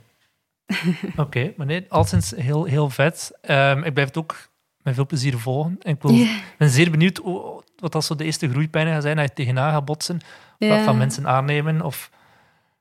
Oké, 1.17 1.53
maar 1.57 1.67
nee, 1.67 1.85
al 1.89 2.05
sinds 2.05 2.31
heel, 2.37 2.65
heel 2.65 2.91
vet. 2.91 3.33
Ehm, 3.41 3.83
ik 3.83 3.93
blijf 3.93 4.09
het 4.09 4.17
ook 4.17 4.49
met 4.83 4.95
veel 4.95 5.07
plezier 5.07 5.39
volgen. 5.39 5.77
En 5.83 5.95
ik 5.95 6.03
wil, 6.03 6.27
ben 6.59 6.69
zeer 6.71 6.91
benieuwd 6.91 7.17
hoe- 7.17 7.63
wat 7.79 7.93
dat 7.93 8.05
zo 8.05 8.15
de 8.15 8.25
eerste 8.25 8.49
groeipijnen 8.49 8.93
gaan 8.93 9.03
zijn, 9.03 9.17
dat 9.17 9.29
je 9.29 9.35
tegenaan 9.35 9.73
gaat 9.73 9.85
botsen. 9.85 10.19
Wat 10.59 10.69
Ja. 10.69 10.85
van 10.85 10.99
mensen 10.99 11.27
aannemen. 11.27 11.83
Of 11.83 12.11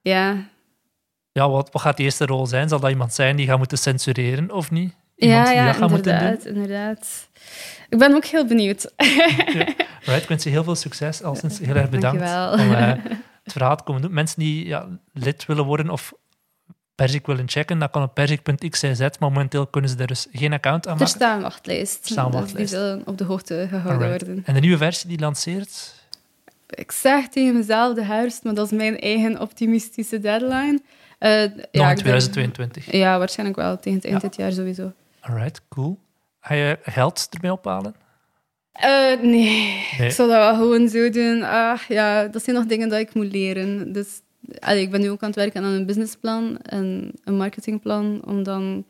Ja, 0.01 0.35
ja, 1.35 1.49
wat, 1.49 1.69
wat 1.71 1.81
gaat 1.81 1.97
die 1.97 2.05
eerste 2.05 2.25
rol 2.25 2.45
zijn? 2.45 2.69
Zal 2.69 2.79
dat 2.79 2.89
iemand 2.89 3.13
zijn 3.13 3.35
die 3.35 3.45
gaat 3.47 3.57
moeten 3.57 3.77
censureren 3.77 4.51
of 4.51 4.71
niet? 4.71 4.93
Iemand 5.15 5.47
ja, 5.47 5.53
die 5.53 5.55
ja 5.55 5.71
dat 5.79 5.91
inderdaad, 5.91 6.45
inderdaad. 6.45 7.27
Ik 7.89 7.97
ben 7.97 8.13
ook 8.13 8.25
heel 8.25 8.45
benieuwd. 8.45 8.91
Right, 10.05 10.21
ik 10.21 10.27
wens 10.27 10.43
je 10.43 10.49
heel 10.49 10.63
veel 10.63 10.75
succes. 10.75 11.23
Al 11.23 11.35
sinds 11.35 11.59
heel 11.59 11.75
erg 11.75 11.89
bedankt 11.89 12.21
om 12.61 12.73
eh, 12.73 12.87
het 13.43 13.51
verhaal 13.51 13.75
te 13.75 13.83
komen 13.83 14.01
doen. 14.01 14.13
Mensen 14.13 14.39
die 14.39 14.65
ja, 14.67 14.87
lid 15.13 15.45
willen 15.45 15.65
worden 15.65 15.89
of 15.89 16.13
Perzik 16.95 17.25
willen 17.25 17.49
checken, 17.49 17.79
dat 17.79 17.91
kan 17.91 18.03
op 18.03 18.13
perzik.xyz. 18.13 18.99
Maar 18.99 19.15
momenteel 19.19 19.67
kunnen 19.67 19.89
ze 19.89 19.97
er 19.97 20.07
dus 20.07 20.27
geen 20.31 20.53
account 20.53 20.87
aan 20.87 20.99
Er 20.99 21.15
maken. 21.19 21.41
wachtlijst. 21.41 22.05
Er 22.05 22.11
staat 22.11 22.25
een 22.25 22.31
Dus 22.31 22.39
wachtlijst. 22.39 22.71
die 22.71 22.79
zullen 22.79 23.01
op 23.05 23.17
de 23.17 23.23
hoogte 23.23 23.65
gehouden 23.69 24.07
Alright. 24.07 24.25
worden. 24.25 24.43
En 24.45 24.53
de 24.53 24.59
nieuwe 24.59 24.77
versie 24.77 25.09
die 25.09 25.19
lanceert? 25.19 25.93
Ik 26.69 26.91
zeg 26.91 27.27
tegen 27.27 27.53
mezelf 27.55 27.95
de 27.95 28.03
herfst, 28.03 28.43
maar 28.43 28.53
dat 28.53 28.65
is 28.71 28.77
mijn 28.77 28.99
eigen 28.99 29.41
optimistische 29.41 30.19
deadline. 30.19 30.81
Nog 31.19 31.29
ja, 31.29 31.41
in 31.41 31.49
ik 31.63 31.71
denk- 31.71 31.97
2022. 31.97 32.91
Ja, 32.91 33.17
waarschijnlijk 33.17 33.59
wel. 33.59 33.75
Tegen 33.79 33.93
het 33.93 34.05
eind 34.05 34.21
Ja. 34.21 34.27
dit 34.27 34.37
jaar 34.37 34.51
sowieso. 34.51 34.91
Alright, 35.19 35.61
cool. 35.69 35.99
Ga 36.39 36.53
je 36.53 36.77
geld 36.83 37.27
ermee 37.31 37.51
ophalen? 37.51 37.95
Eh, 38.71 38.89
nee. 39.21 39.83
Nee. 39.97 40.07
ik 40.07 40.11
zal 40.11 40.27
dat 40.27 40.37
wel 40.37 40.55
gewoon 40.55 40.89
zo 40.89 41.09
doen. 41.09 41.43
Ah, 41.43 41.79
ja, 41.87 42.27
dat 42.27 42.43
zijn 42.43 42.55
nog 42.55 42.65
dingen 42.65 42.89
dat 42.89 42.99
ik 42.99 43.13
moet 43.13 43.31
leren. 43.31 43.91
Dus 43.93 44.21
allee, 44.59 44.81
ik 44.81 44.91
ben 44.91 45.01
nu 45.01 45.09
ook 45.09 45.21
aan 45.21 45.27
het 45.29 45.37
werken 45.37 45.63
aan 45.63 45.71
een 45.71 45.85
businessplan 45.85 46.57
en 46.61 47.11
een 47.23 47.35
marketingplan, 47.37 48.21
om 48.25 48.43
dan 48.43 48.85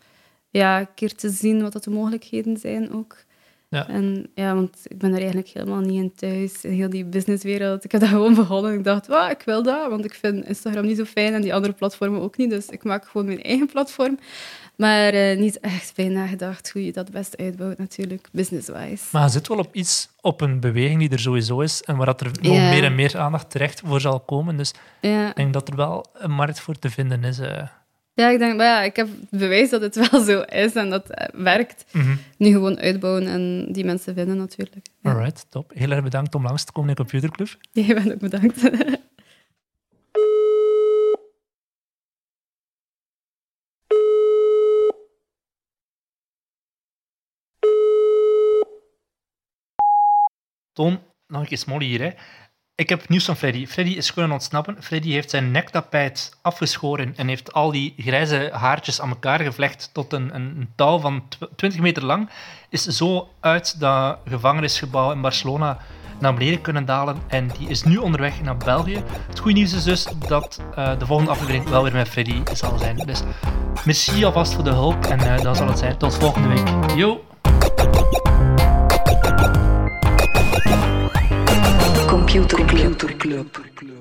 ja, 0.50 0.80
een 0.80 0.94
keer 0.96 1.14
te 1.16 1.30
zien 1.30 1.62
wat 1.62 1.74
dat 1.74 1.84
de 1.84 1.90
mogelijkheden 1.90 2.58
zijn 2.58 2.92
ook. 2.94 3.18
Ja. 3.76 3.88
En 3.88 4.28
ja, 4.36 4.56
want 4.56 4.78
ik 4.84 4.98
ben 4.98 5.10
er 5.12 5.18
eigenlijk 5.18 5.48
helemaal 5.48 5.80
niet 5.80 6.02
in 6.02 6.14
thuis, 6.16 6.62
in 6.64 6.72
heel 6.72 6.90
die 6.90 7.06
businesswereld. 7.06 7.84
Ik 7.84 7.92
heb 7.92 8.02
dat 8.02 8.10
gewoon 8.10 8.36
begonnen. 8.36 8.74
Ik 8.74 8.84
dacht, 8.84 9.08
"Wauw, 9.08 9.30
ik 9.30 9.42
wil 9.46 9.64
dat, 9.64 9.90
want 9.90 10.06
ik 10.06 10.14
vind 10.14 10.46
Instagram 10.46 10.86
niet 10.86 10.98
zo 10.98 11.04
fijn 11.06 11.34
en 11.34 11.42
die 11.42 11.54
andere 11.54 11.74
platformen 11.74 12.22
ook 12.22 12.38
niet. 12.38 12.50
Dus 12.50 12.68
ik 12.70 12.84
maak 12.84 13.08
gewoon 13.08 13.26
mijn 13.28 13.42
eigen 13.44 13.68
platform. 13.68 14.20
Maar 14.76 15.14
eh, 15.14 15.38
niet 15.38 15.60
echt 15.60 15.96
bij 15.96 16.08
nagedacht 16.08 16.72
hoe 16.72 16.86
je 16.86 16.92
dat 16.92 17.12
best 17.12 17.38
uitbouwt, 17.38 17.78
natuurlijk, 17.78 18.28
business-wise. 18.32 19.04
Maar 19.12 19.24
je 19.24 19.30
zit 19.30 19.48
wel 19.48 19.58
op 19.58 19.74
iets, 19.76 20.10
op 20.22 20.42
een 20.42 20.60
beweging 20.60 21.00
die 21.00 21.10
er 21.10 21.20
sowieso 21.20 21.60
is 21.60 21.84
en 21.84 21.96
waar 21.98 22.06
dat 22.06 22.22
er 22.22 22.32
nog 22.42 22.54
meer 22.70 22.84
en 22.84 22.96
meer 22.96 23.18
aandacht 23.18 23.50
terecht 23.50 23.82
voor 23.86 24.02
zal 24.02 24.20
komen. 24.20 24.58
Dus 24.58 24.74
ik 25.30 25.36
denk 25.36 25.54
dat 25.54 25.68
er 25.70 25.76
wel 25.76 26.06
een 26.14 26.32
markt 26.32 26.60
voor 26.60 26.80
te 26.80 26.90
vinden 26.90 27.24
is. 27.24 27.40
eh. 27.40 27.64
Ja, 28.16 28.30
ik 28.30 28.40
denk, 28.40 28.56
maar 28.56 28.66
ja, 28.66 28.82
ik 28.82 28.96
heb 28.96 29.08
bewijs 29.30 29.70
dat 29.70 29.82
het 29.82 29.96
wel 30.10 30.22
zo 30.22 30.42
is 30.42 30.74
en 30.74 30.90
dat 30.90 31.08
het 31.08 31.32
werkt. 31.34 31.86
Mhm. 31.92 32.16
Nu 32.38 32.52
gewoon 32.52 32.80
uitbouwen 32.80 33.28
en 33.28 33.68
die 33.72 33.86
mensen 33.86 34.14
vinden 34.14 34.38
natuurlijk. 34.38 34.86
Ja. 35.02 35.12
Alright, 35.12 35.46
top. 35.50 35.72
Heel 35.74 35.92
erg 35.92 36.04
bedankt 36.04 36.36
om 36.36 36.44
langs 36.44 36.64
te 36.64 36.72
komen 36.72 36.90
in 36.90 36.96
de 36.96 37.02
Computerclub. 37.02 37.58
Jij 37.72 37.96
bent 38.04 38.12
ook 38.12 38.20
bedankt. 38.20 38.70
Toon, 50.74 51.00
nog 51.28 51.42
een 51.42 51.48
keer 51.48 51.82
hier. 51.82 52.02
Hè. 52.02 52.12
Ik 52.78 52.90
heb 52.90 53.10
nieuws 53.10 53.26
van 53.26 53.36
Freddy. 53.36 53.68
Freddy 53.68 53.92
is 53.92 54.14
kunnen 54.14 54.32
ontsnappen. 54.32 54.78
Freddy 54.84 55.12
heeft 55.12 55.30
zijn 55.30 55.52
nektapijt 55.52 56.38
afgeschoren 56.42 57.14
en 57.16 57.28
heeft 57.28 57.54
al 57.54 57.72
die 57.72 57.94
grijze 57.98 58.50
haartjes 58.54 59.02
aan 59.02 59.10
elkaar 59.10 59.40
gevlecht 59.40 59.90
tot 59.94 60.14
een, 60.14 60.36
een, 60.36 60.70
touw 60.76 61.00
van 61.00 61.24
tw- 61.30 61.44
20 61.56 61.80
meter 61.80 62.06
lang. 62.06 62.30
Is 62.70 62.84
zo 62.84 63.30
uit 63.40 63.80
dat 63.80 64.18
gevangenisgebouw 64.26 65.12
in 65.12 65.22
Barcelona 65.22 65.78
naar 66.20 66.34
beneden 66.34 66.62
kunnen 66.62 66.86
dalen 66.86 67.18
en 67.28 67.48
die 67.58 67.70
is 67.70 67.84
nu 67.84 67.98
onderweg 67.98 68.42
naar 68.42 68.58
België. 68.58 69.04
Het 69.28 69.40
goede 69.40 69.58
nieuws 69.58 69.74
is 69.74 69.84
dus 69.84 70.08
dat 70.28 70.62
eh, 70.76 71.00
de 71.00 71.06
volgende 71.06 71.32
aflevering 71.32 71.70
wel 71.70 71.84
weer 71.84 71.94
met 71.94 72.10
Freddy 72.10 72.42
zal 72.54 72.78
zijn. 72.78 72.98
Dus 72.98 73.22
merci 73.86 74.26
alvast 74.26 74.54
voor 74.54 74.64
de 74.64 74.70
hulp 74.70 75.06
en 75.06 75.20
eh 75.20 75.42
dat 75.42 75.58
zal 75.58 75.68
het 75.68 75.80
zijn. 75.80 75.98
Tot 75.98 76.16
volgende 76.16 76.48
week. 76.48 76.96
Yo! 76.96 77.35
Computer 82.44 83.16
Club. 83.18 83.95